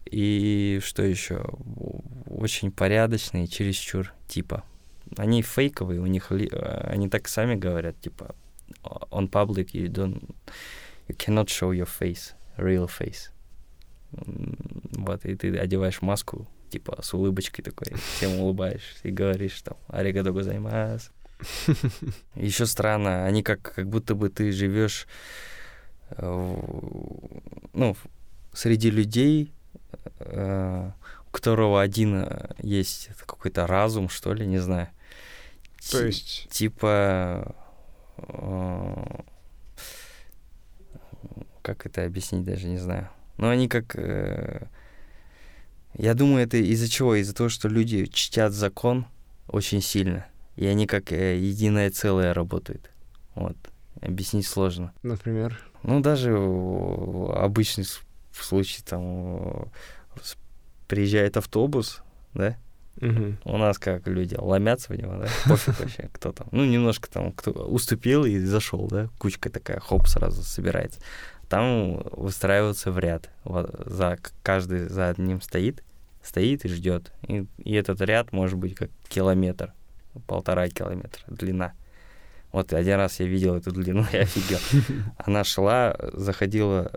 [0.06, 1.44] И что еще?
[2.28, 4.64] Очень порядочные, чересчур, типа.
[5.18, 6.48] они фейковые, у них, э,
[6.90, 8.36] они так сами говорят, типа,
[8.84, 10.24] on public you don't,
[11.08, 13.32] you cannot show your face, real face.
[14.12, 20.32] Вот, и ты одеваешь маску, типа, с улыбочкой такой, всем улыбаешься и говоришь там, аригадо
[20.32, 21.12] гозаймас.
[22.36, 25.08] Еще странно, они как, как будто бы ты живешь,
[26.12, 26.56] э,
[27.74, 27.96] ну,
[28.54, 29.54] среди людей,
[30.20, 30.92] э,
[31.28, 34.90] у которого один э, есть какой-то разум, что ли, не знаю.
[35.92, 36.50] То есть...
[36.50, 37.56] Типа...
[41.62, 43.10] Как это объяснить, даже не знаю.
[43.38, 43.96] Но они как...
[46.00, 47.16] Я думаю, это из-за чего?
[47.16, 49.06] Из-за того, что люди чтят закон
[49.48, 50.26] очень сильно
[50.60, 52.92] и они как э, единое целое работают.
[53.34, 53.56] Вот.
[54.02, 54.92] Объяснить сложно.
[55.04, 55.58] Например?
[55.84, 57.86] Ну, даже обычный
[58.34, 59.72] случай, там,
[60.88, 62.02] приезжает автобус,
[62.34, 62.58] да,
[63.02, 63.38] Угу.
[63.46, 65.28] У нас как люди ломятся в него, да?
[65.48, 66.50] Пофиг вообще, кто там.
[66.52, 69.08] Ну, немножко там кто уступил и зашел, да?
[69.18, 71.00] Кучка такая, хоп, сразу собирается.
[71.48, 73.30] Там выстраиваются в ряд.
[73.46, 75.82] Вот, за, каждый за одним стоит,
[76.30, 77.12] стоит и ждет.
[77.28, 79.74] И, и этот ряд может быть как километр
[80.28, 81.74] полтора километра длина.
[82.52, 84.60] Вот один раз я видел эту длину, я офигел.
[85.18, 86.92] Она шла, заходила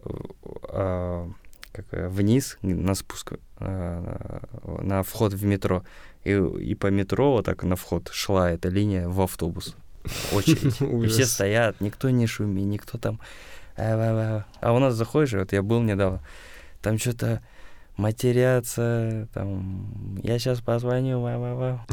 [0.68, 1.28] э,
[1.72, 4.40] как, вниз на спуск, э,
[4.82, 5.82] на вход в метро.
[6.24, 9.76] И, и по метро вот так на вход шла эта линия в автобус.
[10.32, 10.80] Очередь.
[11.04, 13.20] И все стоят, никто не шумит, никто там...
[13.76, 16.20] А у нас заходишь, вот я был недавно,
[16.82, 17.40] там что-то
[17.96, 21.86] матерятся, там, я сейчас позвоню, ва-ва-ва.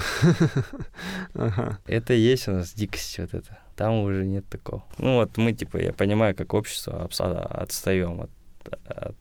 [1.85, 3.59] Это есть у нас дикость вот это.
[3.75, 4.83] Там уже нет такого.
[4.97, 8.31] Ну вот мы, типа, я понимаю, как общество отстаем от,
[8.85, 9.15] от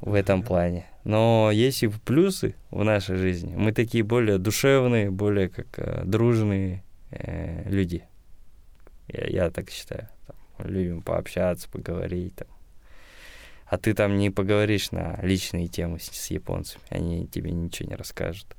[0.00, 0.86] в этом плане.
[1.04, 3.54] Но есть и плюсы в нашей жизни.
[3.56, 8.04] Мы такие более душевные, более как э, дружные э, люди.
[9.08, 10.08] Я, я так считаю.
[10.26, 10.36] Там,
[10.68, 12.48] любим пообщаться, поговорить, там,
[13.68, 17.96] а ты там не поговоришь на личные темы с, с японцами, они тебе ничего не
[17.96, 18.56] расскажут.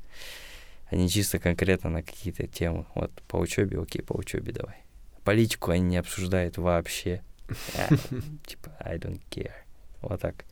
[0.89, 2.85] Они чисто конкретно на какие-то темы.
[2.95, 4.83] Вот по учебе, окей, по учебе давай.
[5.23, 7.21] Политику они не обсуждают вообще.
[7.75, 7.87] А,
[8.45, 9.53] типа, I don't care.
[10.01, 10.45] Вот так.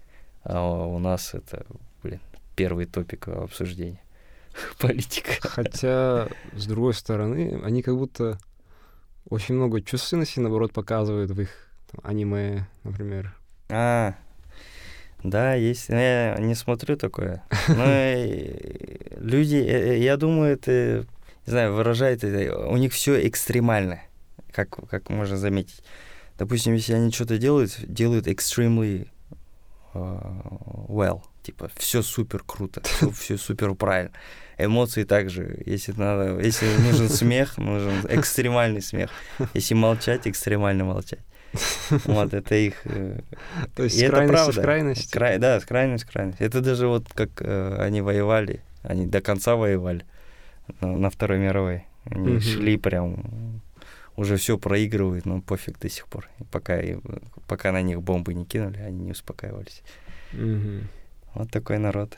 [0.44, 1.66] А у нас это,
[2.04, 2.20] блин,
[2.56, 4.02] первый топик обсуждения.
[4.80, 5.32] Политика.
[5.42, 8.40] Хотя, с другой стороны, они как будто
[9.30, 13.36] очень много чувственности, наоборот, показывают в их там, аниме, например.
[13.70, 14.16] А,
[15.30, 15.90] да, есть.
[15.90, 17.44] Я не смотрю такое.
[17.68, 17.86] Но
[19.18, 21.06] люди, э, э, я думаю, это,
[21.46, 24.02] не знаю, выражает это, у них все экстремально,
[24.52, 25.84] как, как можно заметить.
[26.38, 29.08] Допустим, если они что-то делают, делают extremely
[29.94, 31.22] uh, well.
[31.42, 32.82] Типа, все супер круто,
[33.14, 34.12] все супер правильно.
[34.58, 35.62] Эмоции также.
[35.66, 39.10] Если надо, если нужен смех, нужен экстремальный смех.
[39.54, 41.20] Если молчать, экстремально молчать.
[42.06, 42.82] Вот, это их...
[42.86, 43.20] Э,
[43.76, 45.12] То есть с крайности крайность?
[45.12, 46.42] Край, да, с крайности в крайность.
[46.42, 50.06] Это даже вот как э, они воевали, они до конца воевали
[50.82, 51.86] на, Второй мировой.
[52.06, 53.62] Они шли прям,
[54.16, 56.30] уже все проигрывают, но пофиг до сих пор.
[56.40, 56.98] И пока, и,
[57.48, 59.82] пока на них бомбы не кинули, они не успокаивались.
[60.34, 60.88] Угу.
[61.36, 62.18] Вот такой народ.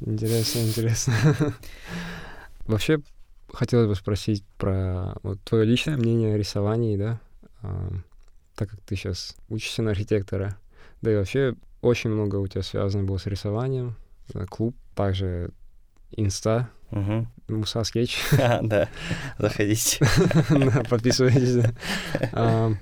[0.00, 1.14] Интересно, интересно.
[2.66, 3.00] Вообще,
[3.52, 7.20] хотелось бы спросить про вот, твое личное мнение о рисовании, да?
[8.54, 10.56] Так как ты сейчас учишься на архитектора,
[11.00, 13.96] да и вообще очень много у тебя связано было с рисованием,
[14.34, 15.50] э, клуб, также
[16.12, 17.26] инста, Угу.
[17.48, 18.18] Муса Скетч.
[18.62, 18.88] Да,
[19.38, 20.04] заходите.
[20.88, 21.64] Подписывайтесь.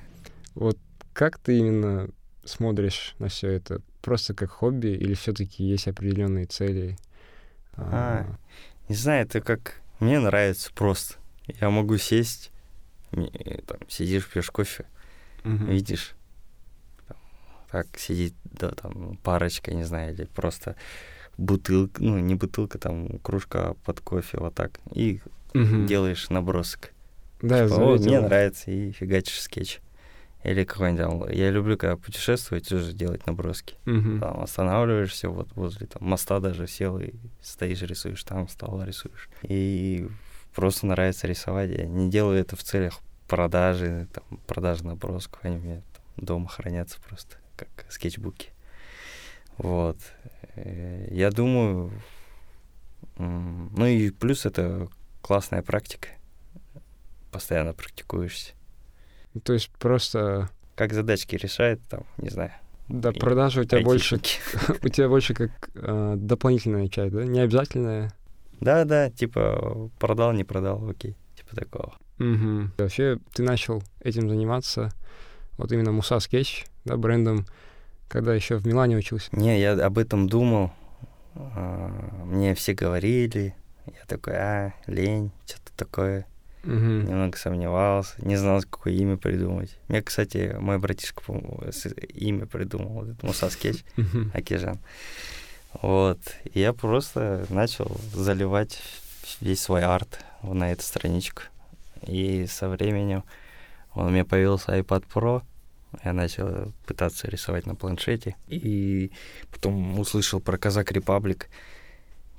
[0.57, 0.77] Вот
[1.12, 2.09] как ты именно
[2.45, 3.81] смотришь на все это?
[4.03, 6.99] Просто как хобби или все-таки есть определенные цели?
[7.77, 8.27] А,
[8.89, 9.81] не знаю, это как...
[10.01, 11.14] Мне нравится просто.
[11.61, 12.51] Я могу сесть,
[13.12, 14.87] там, сидишь, пьешь кофе,
[15.45, 15.64] Угу.
[15.64, 16.14] Видишь?
[17.70, 20.74] Так сидит, да, там, парочка, не знаю, или просто
[21.38, 25.20] бутылка, ну, не бутылка, там, кружка под кофе, вот так, и
[25.55, 25.86] угу.
[25.86, 26.93] делаешь набросок.
[27.43, 29.80] Да, типа, О, мне нравится, и фигачишь скетч.
[30.43, 33.76] Или какой-нибудь там, я люблю, когда путешествовать, тоже делать наброски.
[33.86, 34.20] Угу.
[34.20, 37.12] Там останавливаешься вот возле там, моста даже сел и
[37.43, 39.28] стоишь, рисуешь, там встал, рисуешь.
[39.43, 40.09] И
[40.55, 41.70] просто нравится рисовать.
[41.70, 43.01] Я не делаю это в целях
[43.31, 48.49] продажи, там, продажи набросков, они у меня там, дома хранятся просто, как скетчбуки.
[49.57, 49.99] Вот.
[50.57, 51.93] Э, я думаю,
[53.18, 54.89] ну и плюс это
[55.22, 56.09] классная практика.
[57.31, 58.53] Постоянно практикуешься.
[59.45, 60.51] То есть просто...
[60.74, 62.51] Как задачки решает, там, не знаю.
[62.89, 64.16] Да, продажи у тебя больше...
[64.83, 67.22] У тебя больше как э, дополнительная часть, да?
[67.22, 68.12] Не обязательная.
[68.59, 71.95] Да, да, типа продал, не продал, окей, типа такого.
[72.21, 72.71] Угу.
[72.79, 74.93] Вообще, ты начал этим заниматься,
[75.57, 77.47] вот именно Муса Скетч, да, брендом,
[78.09, 79.29] когда еще в Милане учился?
[79.33, 80.71] Не, я об этом думал.
[81.35, 81.89] А,
[82.27, 83.55] мне все говорили.
[83.87, 86.27] Я такой, а, лень, что-то такое.
[86.64, 86.73] Угу.
[86.73, 89.79] Немного сомневался, не знал, какое имя придумать.
[89.89, 91.62] Мне, кстати, мой братишка, по-моему,
[92.12, 93.83] имя придумал, вот это Муса Скетч.
[94.35, 94.79] Акижан.
[95.81, 96.18] Вот.
[96.53, 98.79] И я просто начал заливать
[99.41, 101.43] весь свой арт на эту страничку.
[102.07, 103.25] И со временем
[103.95, 105.43] он, у меня появился iPad Pro,
[106.05, 108.37] я начал пытаться рисовать на планшете.
[108.49, 109.11] И
[109.51, 111.49] потом услышал про Казак Репаблик.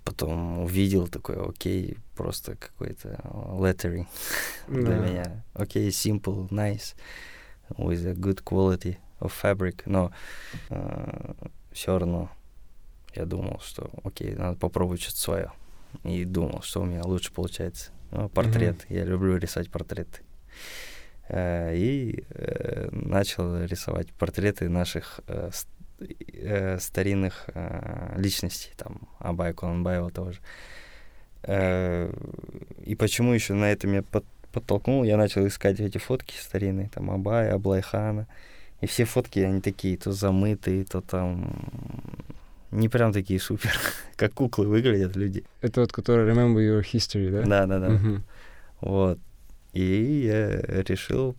[0.03, 3.19] Потом увидел такой, окей, просто какой-то
[3.59, 4.07] lettering
[4.67, 4.95] для Да.
[4.97, 5.43] меня.
[5.53, 6.95] Окей, simple, nice,
[7.77, 9.83] with a good quality of fabric.
[9.85, 10.11] Но
[11.71, 12.29] все равно
[13.13, 15.51] я думал, что окей, надо попробовать что-то свое.
[16.03, 17.91] И думал, что у меня лучше получается.
[18.11, 18.85] Ну, портрет.
[18.89, 20.21] Я люблю рисовать портреты.
[21.29, 25.67] Э, И э, начал рисовать портреты наших э, ст-
[26.33, 30.39] э, старинных э, личностей, там, Абая Куланбаева тоже.
[31.43, 32.11] Э,
[32.85, 37.09] И почему еще на это меня под- подтолкнул, я начал искать эти фотки старинные, там,
[37.09, 38.27] Абая, Аблайхана.
[38.81, 41.53] И все фотки, они такие, то замытые, то там...
[42.71, 43.71] Не прям такие супер,
[44.15, 45.43] как куклы выглядят люди.
[45.61, 47.45] Это вот который Remember Your History, да?
[47.45, 48.21] Да, да, да.
[48.81, 49.19] Вот.
[49.73, 51.35] И я решил,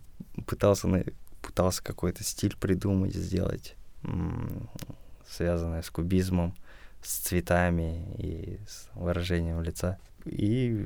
[0.47, 1.03] пытался, на-
[1.41, 4.69] пытался какой-то стиль придумать, сделать, м,
[5.29, 6.53] связанный с кубизмом,
[7.01, 9.97] с цветами и с выражением лица.
[10.25, 10.85] И,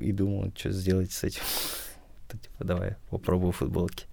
[0.00, 1.42] и думал, что сделать с этим.
[2.28, 4.06] То, типа, давай попробую футболки.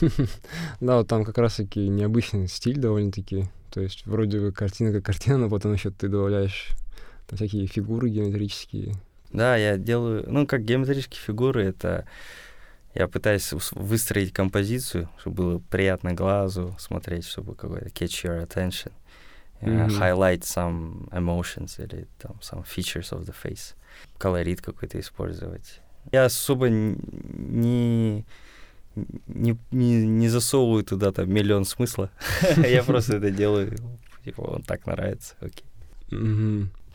[0.80, 3.46] Да, вот там как раз-таки необычный стиль довольно-таки.
[3.74, 6.68] То есть вроде картина как картина, но потом еще ты добавляешь
[7.26, 8.94] там всякие фигуры геометрические.
[9.32, 12.06] Да, я делаю, ну, как геометрические фигуры, это
[12.94, 18.92] я пытаюсь выстроить композицию, чтобы было приятно глазу смотреть, чтобы какой-то catch your attention,
[19.60, 20.00] э, Мгм.
[20.00, 23.74] highlight some emotions или там some features of the face,
[24.18, 25.80] колорит какой-то использовать.
[26.12, 28.24] Я особо не
[29.26, 32.10] не, не, не засовываю туда там миллион смысла.
[32.56, 33.76] Я просто это делаю,
[34.24, 35.66] типа, он так нравится, окей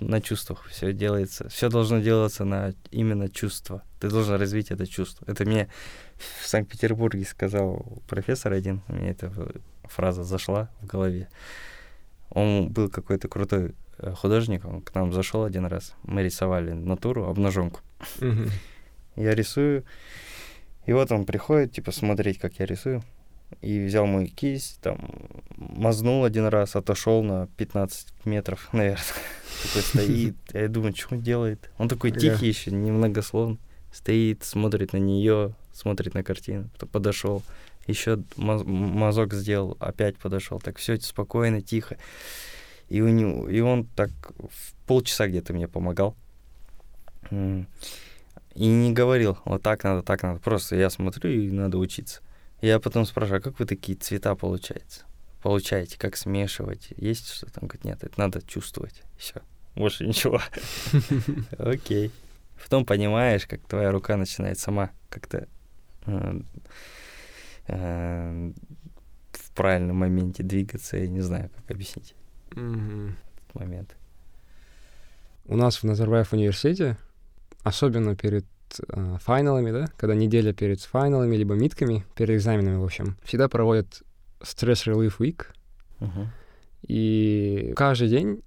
[0.01, 1.49] на чувствах все делается.
[1.49, 3.83] Все должно делаться на именно чувство.
[3.99, 5.25] Ты должен развить это чувство.
[5.27, 5.69] Это мне
[6.17, 8.81] в Санкт-Петербурге сказал профессор один.
[8.87, 9.31] Мне эта
[9.83, 11.29] фраза зашла в голове.
[12.29, 15.95] Он был какой-то крутой э, художник, он к нам зашел один раз.
[16.03, 17.81] Мы рисовали натуру, обнаженку.
[19.15, 19.83] Я рисую,
[20.85, 23.03] и вот он приходит, типа, смотреть, как я рисую.
[23.61, 24.99] И взял мою кисть, там,
[25.57, 29.03] мазнул один раз, отошел на 15 метров, наверное.
[29.63, 30.35] Такой стоит.
[30.53, 31.69] Я думаю, что он делает?
[31.79, 32.19] Он такой Ага.
[32.19, 33.59] тихий еще, немногословный.
[33.91, 36.69] Стоит, смотрит на нее, смотрит на картину.
[36.73, 37.43] Потом подошел,
[37.87, 40.59] еще мазок сделал, опять подошел.
[40.59, 41.97] Так все спокойно, тихо.
[42.87, 46.15] И, у него, и он так в полчаса где-то мне помогал.
[48.59, 50.41] И не говорил, вот так надо, так надо.
[50.41, 52.19] Просто я смотрю, и надо учиться.
[52.59, 55.03] Я потом спрашиваю, а как вы такие цвета получаете?
[55.41, 56.89] Получаете, как смешивать?
[56.97, 57.61] Есть что-то?
[57.61, 59.01] Он говорит, нет, это надо чувствовать.
[59.17, 59.35] Все,
[59.75, 60.41] больше ничего.
[61.57, 62.11] Окей.
[62.61, 65.47] Потом понимаешь, как твоя рука начинает сама как-то
[66.05, 66.41] э,
[67.67, 68.51] э,
[69.31, 70.97] в правильном моменте двигаться.
[70.97, 72.13] Я не знаю, как объяснить
[72.51, 73.95] этот момент.
[75.45, 76.97] У нас в Назарбаев университете,
[77.63, 78.45] особенно перед
[78.87, 84.01] э, финалами, да, когда неделя перед финалами, либо митками, перед экзаменами, в общем, всегда проводят
[84.87, 85.45] Relief Week,
[85.99, 86.29] Мгм.
[86.87, 88.41] и каждый день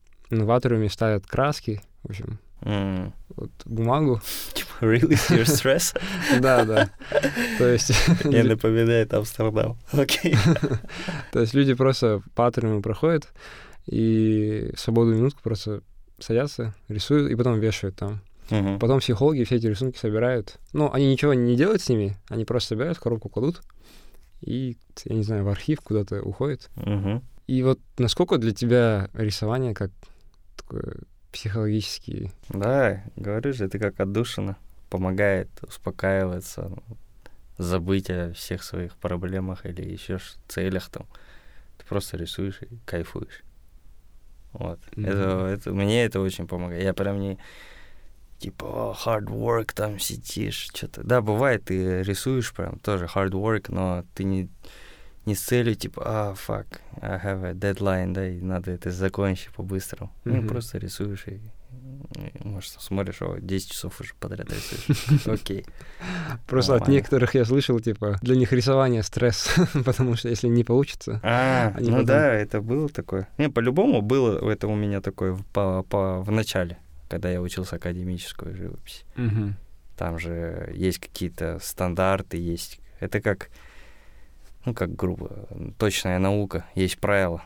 [0.50, 3.12] атриуме ставят краски, в общем, М.
[3.36, 4.20] вот бумагу.
[4.54, 5.98] Типа, release your stress.
[6.40, 6.90] Да, да.
[7.58, 7.90] То есть,
[8.24, 9.76] Мне напоминает Амстердам.
[9.92, 10.36] Окей.
[11.32, 13.28] то есть люди просто атриуму проходят
[13.86, 15.82] и свободную минутку просто
[16.20, 18.20] садятся, рисуют и потом вешают там.
[18.52, 18.78] Мгм.
[18.78, 20.58] Потом психологи все эти рисунки собирают.
[20.72, 23.62] Ну, они ничего не делают с ними, они просто собирают, в коробку кладут
[24.42, 26.68] и, я не знаю, в архив куда-то уходит.
[26.76, 27.22] Мгм.
[27.46, 29.90] И вот насколько для тебя рисование как
[30.56, 30.96] такое
[31.32, 32.30] психологический...
[32.50, 34.56] Да, говорю же, это как отдушина.
[34.90, 36.70] Помогает успокаиваться,
[37.56, 41.06] забыть о всех своих проблемах или еще целях там.
[41.78, 43.42] Ты просто рисуешь и кайфуешь.
[44.52, 44.80] Вот.
[44.96, 45.06] Мгм.
[45.06, 46.82] Это, это, мне это очень помогает.
[46.82, 47.38] Я прям не
[48.42, 51.02] типа «О, hard work там сидишь, что-то.
[51.04, 54.48] Да, бывает, ты рисуешь прям тоже hard work, но ты не,
[55.26, 56.66] не с целью типа, а, fuck,
[57.00, 60.12] I have a deadline, да, и надо это закончить по-быстрому.
[60.24, 60.48] Ну, Мгм.
[60.48, 61.40] просто рисуешь и
[62.16, 65.26] И, Может, смотришь, о, 10 часов уже подряд рисуешь.
[65.40, 65.64] Окей.
[66.46, 69.48] Просто от некоторых я слышал, типа, для них рисование стресс,
[69.84, 71.20] потому что если не получится...
[71.22, 73.26] А, ну да, это было такое.
[73.38, 75.82] Не, по-любому было это у меня такое по,
[76.22, 76.76] в начале,
[77.12, 79.04] когда я учился академическую живопись.
[79.98, 82.80] Там же есть какие-то стандарты, есть...
[83.00, 83.50] Это как,
[84.64, 85.46] ну, как грубо,
[85.78, 87.42] точная наука, есть правила.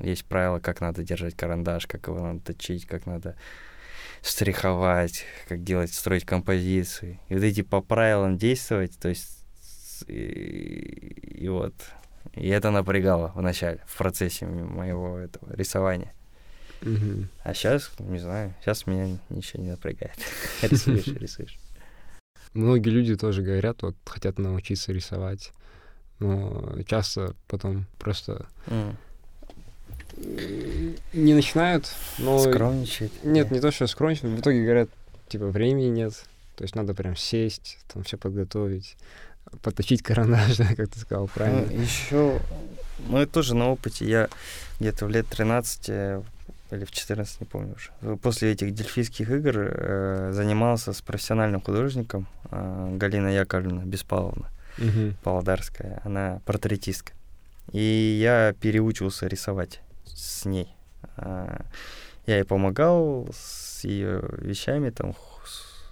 [0.00, 3.36] Есть правила, как надо держать карандаш, как его надо точить, как надо
[4.22, 7.20] штриховать, как делать, строить композиции.
[7.30, 9.40] И вот эти по правилам действовать, то есть...
[10.08, 11.74] И, и вот...
[12.34, 16.12] И это напрягало в начале, в процессе моего этого рисования.
[17.42, 20.16] А сейчас, не знаю, сейчас меня ничего не напрягает.
[20.62, 21.58] Рисуешь, рисуешь.
[22.52, 25.52] Многие люди тоже говорят, вот, хотят научиться рисовать,
[26.20, 28.96] но часто потом просто М,
[31.12, 32.38] не начинают, но...
[32.38, 33.12] Скромничает.
[33.24, 34.88] Нет, не то, что скромничают, в итоге говорят,
[35.28, 36.12] типа, времени нет,
[36.56, 38.96] то есть надо прям сесть, там все подготовить,
[39.62, 41.66] поточить карандаш, да, как ты сказал, правильно.
[41.70, 42.40] Ну, еще,
[43.08, 44.06] ну, это тоже на опыте.
[44.06, 44.28] Я
[44.78, 46.22] где-то в лет 13 э,
[46.74, 52.26] или в 14, не помню уже, после этих дельфийских игр э, занимался с профессиональным художником
[52.50, 55.14] э, Галина Яковлевна Беспаловна, Мгм.
[55.22, 56.00] Павлодарская.
[56.04, 57.12] Она портретистка.
[57.72, 60.74] И я переучился рисовать с ней.
[61.16, 61.64] А,
[62.26, 65.14] Я ей помогал с ее вещами, там,
[65.44, 65.86] с,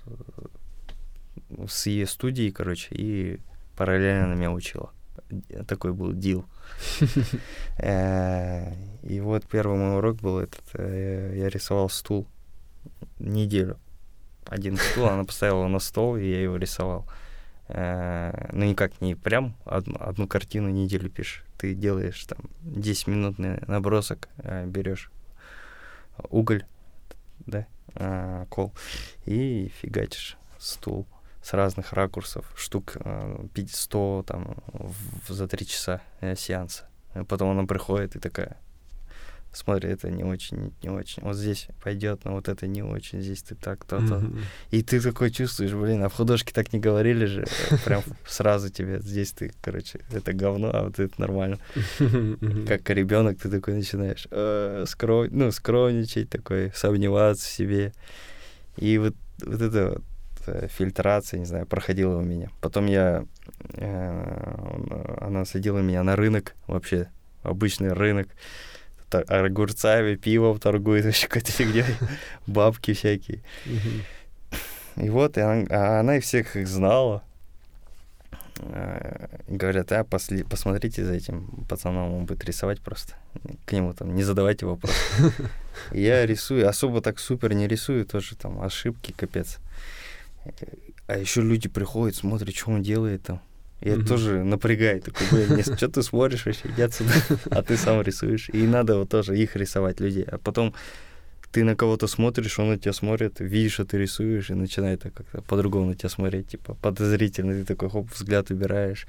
[1.68, 3.38] с ее студией, короче, и
[3.76, 4.90] параллельно она меня учила.
[5.66, 6.40] Такой был дил.
[6.40, 6.44] Э,
[9.02, 12.26] И вот первый мой урок был этот, э, я рисовал стул
[13.18, 13.78] неделю.
[14.46, 17.06] Один стул, она поставила на стол, и я его рисовал.
[17.68, 21.44] Э, Ну, никак не прям одну, картину неделю пишешь.
[21.58, 25.10] Ты делаешь там 10-минутный набросок, э, берешь
[26.30, 26.64] уголь,
[27.46, 28.72] да, э, кол,
[29.26, 31.06] и фигачишь стул
[31.42, 36.84] с разных ракурсов, штук э, 500 100 там в- за три часа э, сеанса.
[37.14, 38.56] И потом она приходит и такая,
[39.52, 41.22] смотри, это не очень, не очень.
[41.22, 44.14] Вот здесь пойдет, но вот это не очень, здесь ты так, то-то.
[44.20, 44.40] Мгм.
[44.70, 47.44] И ты такой чувствуешь, блин, а в художке так не говорили же.
[47.70, 51.58] э, Прям сразу тебе здесь ты, короче, это говно, а вот это нормально.
[51.98, 52.66] Мгм.
[52.68, 55.26] Как ребенок ты такой начинаешь э, скров...
[55.30, 57.92] ну, скромничать, такой, сомневаться в себе.
[58.78, 59.14] И вот,
[59.44, 60.00] вот это вот э,
[60.68, 62.48] фильтрация, не знаю, проходила у меня.
[62.60, 63.24] Потом я...
[63.74, 67.08] э, она садила меня на рынок, вообще
[67.42, 68.28] обычный рынок.
[69.10, 71.84] Огурцами, пивом торгует, вообще какой-то фигней.
[72.46, 73.42] Бабки всякие.
[74.96, 77.22] И вот, и она, а она их всех их знала.
[78.60, 83.14] Э, и Говорят, а, посмотрите за этим пацаном, он будет рисовать просто.
[83.64, 84.96] К нему там не задавайте вопросы.
[85.92, 89.58] И Я рисую, особо так супер не рисую, тоже там ошибки, капец.
[91.06, 93.40] А еще люди приходят, смотрят, что он делает там.
[93.80, 94.06] И это Мгм.
[94.08, 95.04] тоже напрягает.
[95.04, 97.10] Такой, блин, что ты смотришь вообще, иди отсюда,
[97.50, 98.48] а ты сам рисуешь.
[98.50, 100.24] И надо вот тоже их рисовать, людей.
[100.24, 100.72] А потом
[101.50, 105.42] ты на кого-то смотришь, он на тебя смотрит, видишь, что ты рисуешь, и начинает как-то
[105.42, 109.06] по-другому на тебя смотреть, типа подозрительно, ты такой, хоп, взгляд убираешь.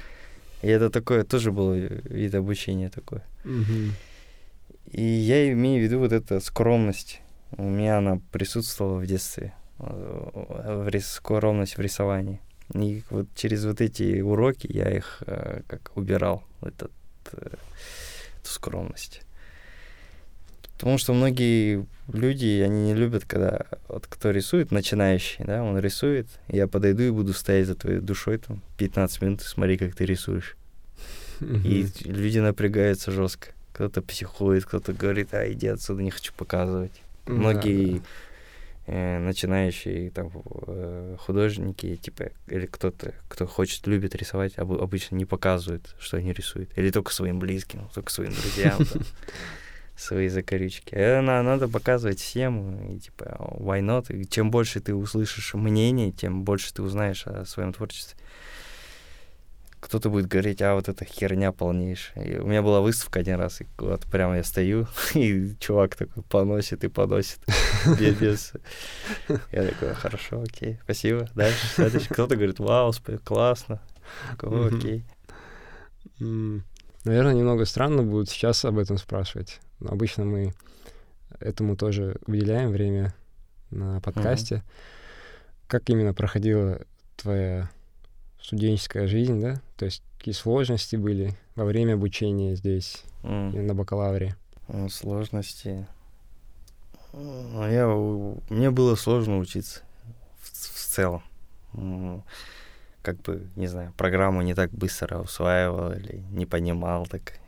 [0.63, 3.23] И это такое тоже было вид обучения такое.
[3.45, 3.93] Мгм.
[4.91, 7.21] И я имею в виду вот эту скромность.
[7.57, 9.53] У меня она присутствовала в детстве,
[9.85, 12.39] в рис- скромность в рисовании.
[12.73, 16.91] И вот через вот эти уроки я их э, как убирал, этот,
[17.33, 17.47] э,
[18.41, 19.21] эту скромность.
[20.73, 26.27] Потому что многие люди, они не любят, когда вот кто рисует, начинающий, да, он рисует,
[26.47, 30.05] я подойду и буду стоять за твоей душой там 15 минут и смотри, как ты
[30.05, 30.57] рисуешь.
[31.41, 33.49] И люди напрягаются жестко.
[33.73, 37.01] Кто-то психует, кто-то говорит, а иди отсюда, не хочу показывать.
[37.25, 38.01] Да, Многие
[38.85, 40.31] э, начинающие там
[40.67, 46.33] э, художники, типа, или кто-то, кто хочет, любит рисовать, обы- обычно не показывают, что они
[46.33, 46.69] рисуют.
[46.77, 48.79] Или только своим близким, только своим друзьям.
[49.95, 50.95] Свои закорючки.
[50.95, 54.25] На- надо показывать всем, и, типа, why not?
[54.25, 58.17] Чем больше ты услышишь мнений, тем больше ты узнаешь о своем творчестве
[59.83, 62.23] кто-то будет говорить, а вот это херня полнейшая.
[62.23, 66.23] И у меня была выставка один раз, и вот прямо я стою, и чувак такой
[66.23, 67.39] поносит и поносит.
[67.99, 68.53] Без,
[69.51, 71.29] Я такой, хорошо, окей, спасибо.
[71.35, 72.07] Дальше, следующий.
[72.07, 72.93] Кто-то говорит, вау,
[73.25, 73.81] классно.
[74.31, 75.05] Такой, окей.
[76.19, 79.59] Наверное, немного странно будет сейчас об этом спрашивать.
[79.81, 80.53] Но обычно мы
[81.39, 83.13] этому тоже уделяем время
[83.69, 84.63] на подкасте.
[85.67, 86.79] Как именно проходила
[87.17, 87.69] твоя
[88.43, 89.61] студенческая жизнь, да?
[89.77, 94.35] То есть какие сложности были во время обучения здесь, и на бакалавре?
[94.67, 95.87] Ну, Сложности.
[97.13, 97.87] Ну, я,
[98.49, 99.81] мне было сложно учиться
[100.39, 101.23] в, в целом.
[103.01, 107.39] Как бы, не знаю, программу не так быстро усваивал или не понимал так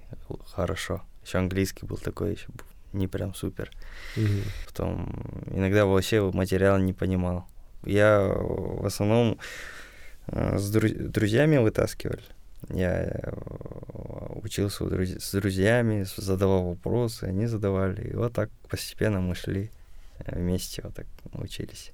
[0.47, 1.01] хорошо.
[1.25, 2.47] Еще английский был такой, еще
[2.93, 3.71] не прям супер.
[4.15, 4.41] Мгм.
[4.67, 7.47] Потом иногда вообще материал не понимал.
[7.83, 9.35] Я в основном э,
[10.27, 12.23] с дру- друзьями вытаскивали.
[12.69, 13.31] Я э,
[14.43, 18.09] учился у друз- с друзьями, задавал вопросы, они задавали.
[18.09, 19.69] И вот так постепенно мы шли
[20.19, 21.91] э, вместе, вот так учились.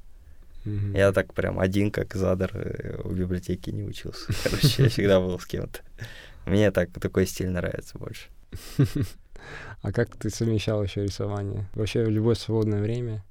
[0.66, 0.94] Мгм.
[0.96, 4.32] Я так прям один, как задар, э, в библиотеке не учился.
[4.44, 5.80] Короче, я всегда был с кем-то.
[6.46, 8.28] Мне так, такой стиль нравится больше.
[9.82, 11.66] А как ты совмещал еще рисование?
[11.74, 13.24] Вообще в любое свободное время?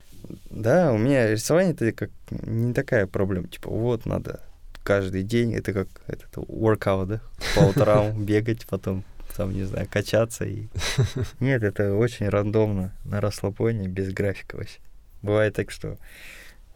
[0.50, 3.46] Да, у меня рисование это как не такая проблема.
[3.46, 4.40] Типа, вот надо
[4.82, 7.20] каждый день, это как этот workout, да?
[7.54, 9.04] По утрам бегать, потом
[9.36, 10.44] там, не знаю, качаться.
[10.44, 10.66] И...
[11.40, 14.78] Нет, это очень рандомно, на расслабоне, без графика вообще.
[15.22, 15.98] Бывает так, что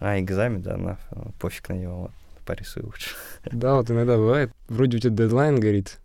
[0.01, 0.99] а, экзамен, да, на,
[1.39, 2.13] пофиг на него, вот,
[2.45, 3.11] порисую лучше.
[3.45, 5.99] Да, вот иногда бывает, вроде у тебя дедлайн горит,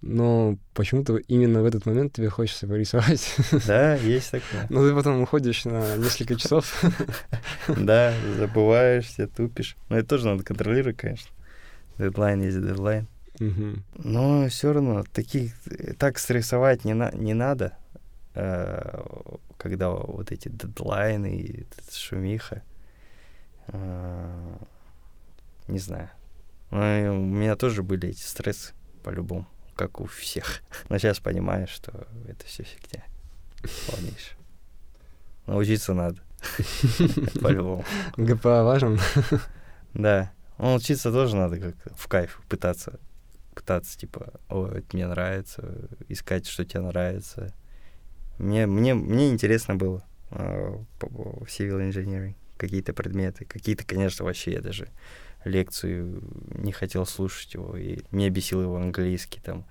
[0.00, 3.34] но почему-то именно в этот момент тебе хочется порисовать.
[3.66, 4.66] Да, есть такое.
[4.68, 6.84] Но ты потом уходишь на несколько часов.
[7.76, 9.76] Да, забываешься, тупишь.
[9.88, 11.30] Но это тоже надо контролировать, конечно.
[11.98, 13.08] Дедлайн есть дедлайн.
[13.94, 15.54] Но все равно таких
[15.98, 17.76] так стрессовать не, на, не надо,
[18.34, 19.04] э,
[19.56, 22.62] когда вот эти дедлайны и шумиха.
[23.68, 24.56] Э,
[25.68, 26.10] не знаю.
[26.70, 29.46] Ну, и у меня тоже были эти стрессы, по-любому,
[29.78, 30.62] как у всех.
[30.88, 33.04] Но сейчас понимаю, что это все фигня.
[33.86, 34.36] Полнейшая.
[35.46, 36.20] Научиться надо.
[37.40, 37.84] По-любому.
[38.16, 38.98] ГПА важен.
[39.94, 40.32] Да.
[40.58, 42.98] Ну, учиться тоже надо как в кайф пытаться.
[43.54, 47.54] Пытаться, типа, о, это мне нравится, искать, что тебе нравится.
[48.38, 53.44] Мне, мне, мне интересно было по- в civil engineering какие-то предметы.
[53.44, 54.88] Какие-то, конечно, вообще я даже
[55.48, 56.22] лекцию
[56.54, 59.64] не хотел слушать его, и мне бесил его английский там.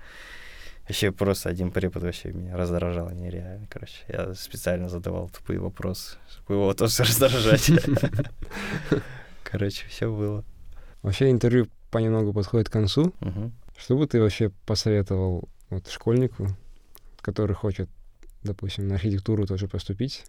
[0.87, 3.97] Вообще просто один препод вообще меня раздражал нереально, короче.
[4.07, 7.71] Я специально задавал тупые вопросы, чтобы его тоже раздражать.
[9.43, 10.43] Короче, все было.
[11.01, 13.13] Вообще интервью понемногу подходит к концу.
[13.77, 16.47] Что бы ты вообще посоветовал вот школьнику,
[17.21, 17.89] который хочет,
[18.43, 20.25] допустим, на архитектуру тоже поступить?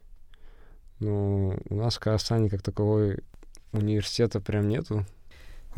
[1.01, 3.23] Но у нас в Казахстане как таковой
[3.73, 5.07] университета прям нету.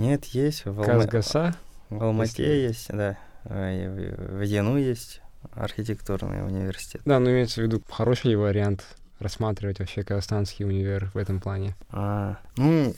[0.00, 0.64] Нет, есть.
[0.64, 1.54] В, Алма- Казгаса.
[1.90, 3.18] в Алмате есть, да.
[3.44, 5.20] А, В Яну есть
[5.52, 7.02] архитектурный университет.
[7.04, 8.84] Да, но имеется в виду хороший ли вариант
[9.18, 11.76] рассматривать вообще казахстанский универ в этом плане.
[11.90, 12.94] А, ну,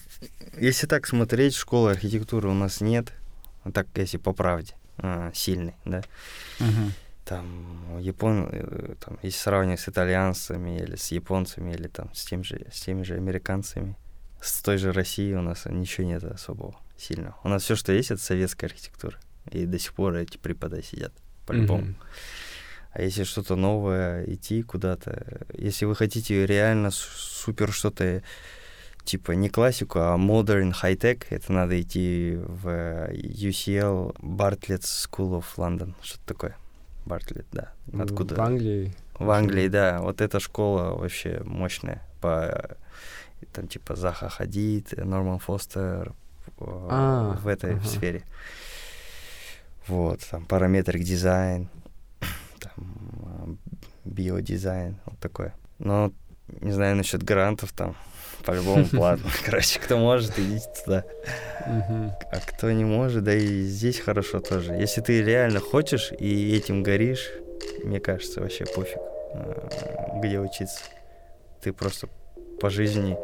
[0.57, 3.13] если так смотреть, школы архитектуры у нас нет.
[3.75, 6.03] Так, если по правде, а, сильной, да.
[7.25, 12.43] Там, Япон, э, там, если сравнивать с итальянцами или с японцами, или там с, тем
[12.43, 13.97] же, с теми же американцами,
[14.41, 17.36] с той же Россией у нас ничего нет особого сильного.
[17.45, 19.18] У нас все, что есть, это советская архитектура.
[19.51, 21.12] И до сих пор эти преподы сидят,
[21.47, 21.95] по-любому.
[22.93, 28.22] А если что-то новое, идти куда-то, если вы хотите реально супер что-то,
[29.05, 32.68] типа не классику, а modern, high-tech, это надо идти в
[33.11, 36.57] UCL Bartlett School of London, что-то такое.
[37.07, 37.72] Бартлетт, да.
[37.99, 38.34] Откуда?
[38.34, 38.94] В Англии.
[39.19, 40.01] В Англии, да.
[40.01, 42.02] Вот эта школа вообще мощная.
[42.20, 42.77] По,
[43.52, 46.12] там типа Заха Хадид, Норман Фостер э,
[46.90, 47.84] А, в этой ага.
[47.84, 48.22] сфере.
[49.86, 51.68] Вот, там параметрик дизайн,
[52.60, 52.72] там
[53.24, 53.55] а,
[54.05, 55.55] биодизайн, вот такое.
[55.78, 56.12] Но
[56.60, 57.97] не знаю насчет грантов там,
[58.44, 59.30] по-любому платно.
[59.44, 61.05] Короче, кто может, идите туда.
[61.64, 64.74] А кто не может, да и здесь хорошо тоже.
[64.74, 67.30] Если ты реально хочешь и этим горишь,
[67.84, 68.98] мне кажется, вообще пофиг,
[69.34, 70.80] э, где учиться.
[71.60, 72.09] Ты просто
[72.60, 73.16] по жизни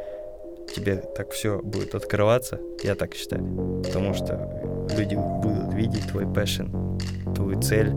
[0.78, 3.82] тебе так все будет открываться, я так считаю.
[3.84, 6.98] Потому что люди будут видеть твой passion,
[7.34, 7.92] твою цель.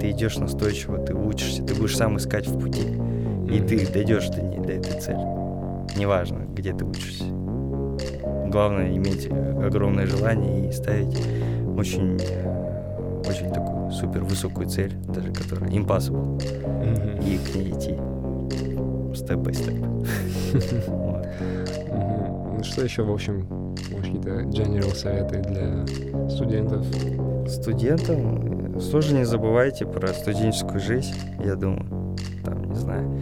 [0.00, 2.82] Ты идешь настойчиво, ты учишься, ты будешь сам искать в пути.
[3.52, 5.98] И ты дойдешь до, до этой цели.
[5.98, 7.24] Неважно, где ты учишься.
[8.46, 11.16] Главное иметь огромное желание и ставить
[11.76, 12.14] очень,
[13.28, 16.40] очень такую супер высокую цель, даже которая impossible,
[16.84, 17.20] Мгм.
[17.22, 17.96] и к ней идти
[19.14, 19.40] степ
[22.64, 26.84] что еще, в общем, какие-то general советы для студентов?
[27.48, 31.14] Студентам э, тоже не забывайте про студенческую жизнь,
[31.44, 32.16] я думаю.
[32.44, 33.20] Там, не знаю,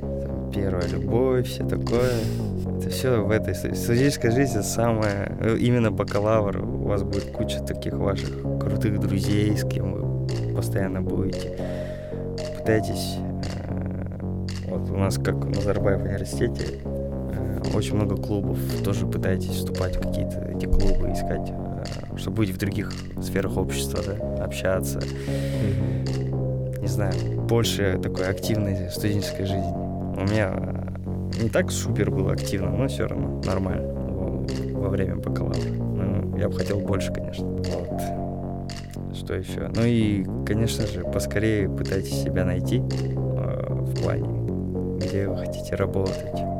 [0.00, 2.10] там, первая любовь, все такое.
[2.78, 5.36] Это все в этой ст- студенческой жизни самое...
[5.40, 8.30] э, Именно бакалавр, у вас будет куча таких ваших
[8.60, 11.56] крутых друзей, с кем вы постоянно будете.
[12.58, 13.16] Пытайтесь
[13.68, 16.97] э, Вот у нас, как в Назарбаев университете, э,
[17.78, 18.58] очень много клубов.
[18.84, 22.92] Тоже пытаетесь вступать в какие-то эти клубы, искать, э, чтобы быть в других
[23.22, 25.00] сферах общества, да, общаться.
[26.80, 29.72] Не знаю, больше такой активной студенческой жизни.
[29.72, 34.46] У меня э, не так супер было активно, но все равно нормально во,
[34.80, 35.70] во время бакалавра.
[35.70, 37.46] Ну, я бы хотел больше, конечно.
[37.46, 39.16] Вот.
[39.16, 39.70] Что еще?
[39.74, 46.57] Ну и, конечно же, поскорее пытайтесь себя найти э, в плане, где вы хотите работать.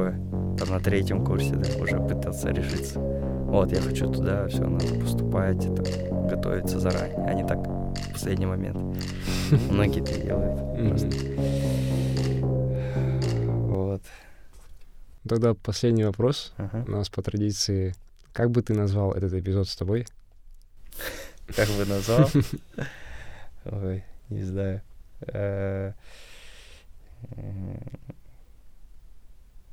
[0.00, 0.56] Такое?
[0.56, 2.98] Там на третьем курсе, да, уже пытаться решиться.
[3.00, 5.82] Вот, я хочу туда, все, надо поступать, это,
[6.28, 8.76] готовиться заранее, а не так в последний момент.
[9.70, 10.58] Многие это делают.
[10.88, 11.08] просто.
[13.66, 14.02] Вот.
[15.28, 16.54] Тогда последний вопрос.
[16.86, 17.94] У нас по традиции.
[18.32, 20.06] Как бы ты назвал этот эпизод с тобой?
[21.54, 22.30] Как бы назвал?
[23.66, 24.82] Ой, не знаю.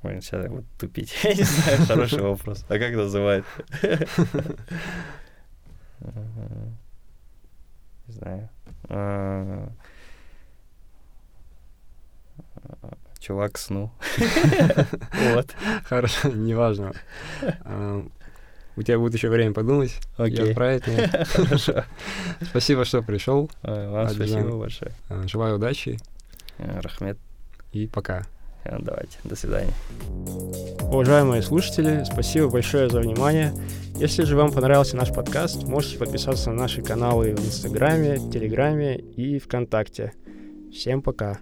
[0.08, 1.14] Э, м, Ой, сейчас я буду тупить.
[1.24, 2.66] Я не знаю, хороший вопрос.
[2.70, 3.46] А как называют?
[8.08, 8.50] Не знаю.
[8.90, 9.70] А,
[13.20, 13.92] Чувак сну.
[15.34, 15.54] Вот.
[15.86, 16.94] Хорошо, неважно.
[17.66, 18.06] А,
[18.76, 20.50] У тебя будет еще время подумать и Окей.
[20.52, 21.08] отправить мне.
[21.26, 21.84] Хорошо.
[22.42, 23.50] Спасибо, что пришел.
[23.64, 24.92] Вам спасибо большое.
[25.10, 25.98] А, Желаю удачи
[26.60, 27.18] Э, Рахмет.
[27.72, 28.24] и пока.
[28.68, 29.18] Э, Давайте.
[29.24, 29.74] До свидания.
[30.82, 33.54] Уважаемые слушатели, спасибо большое за внимание.
[33.96, 39.40] Если же вам понравился наш подкаст, можете подписаться на наши каналы в Инстаграме, Телеграме и
[39.40, 40.14] ВКонтакте.
[40.72, 41.40] Всем пока!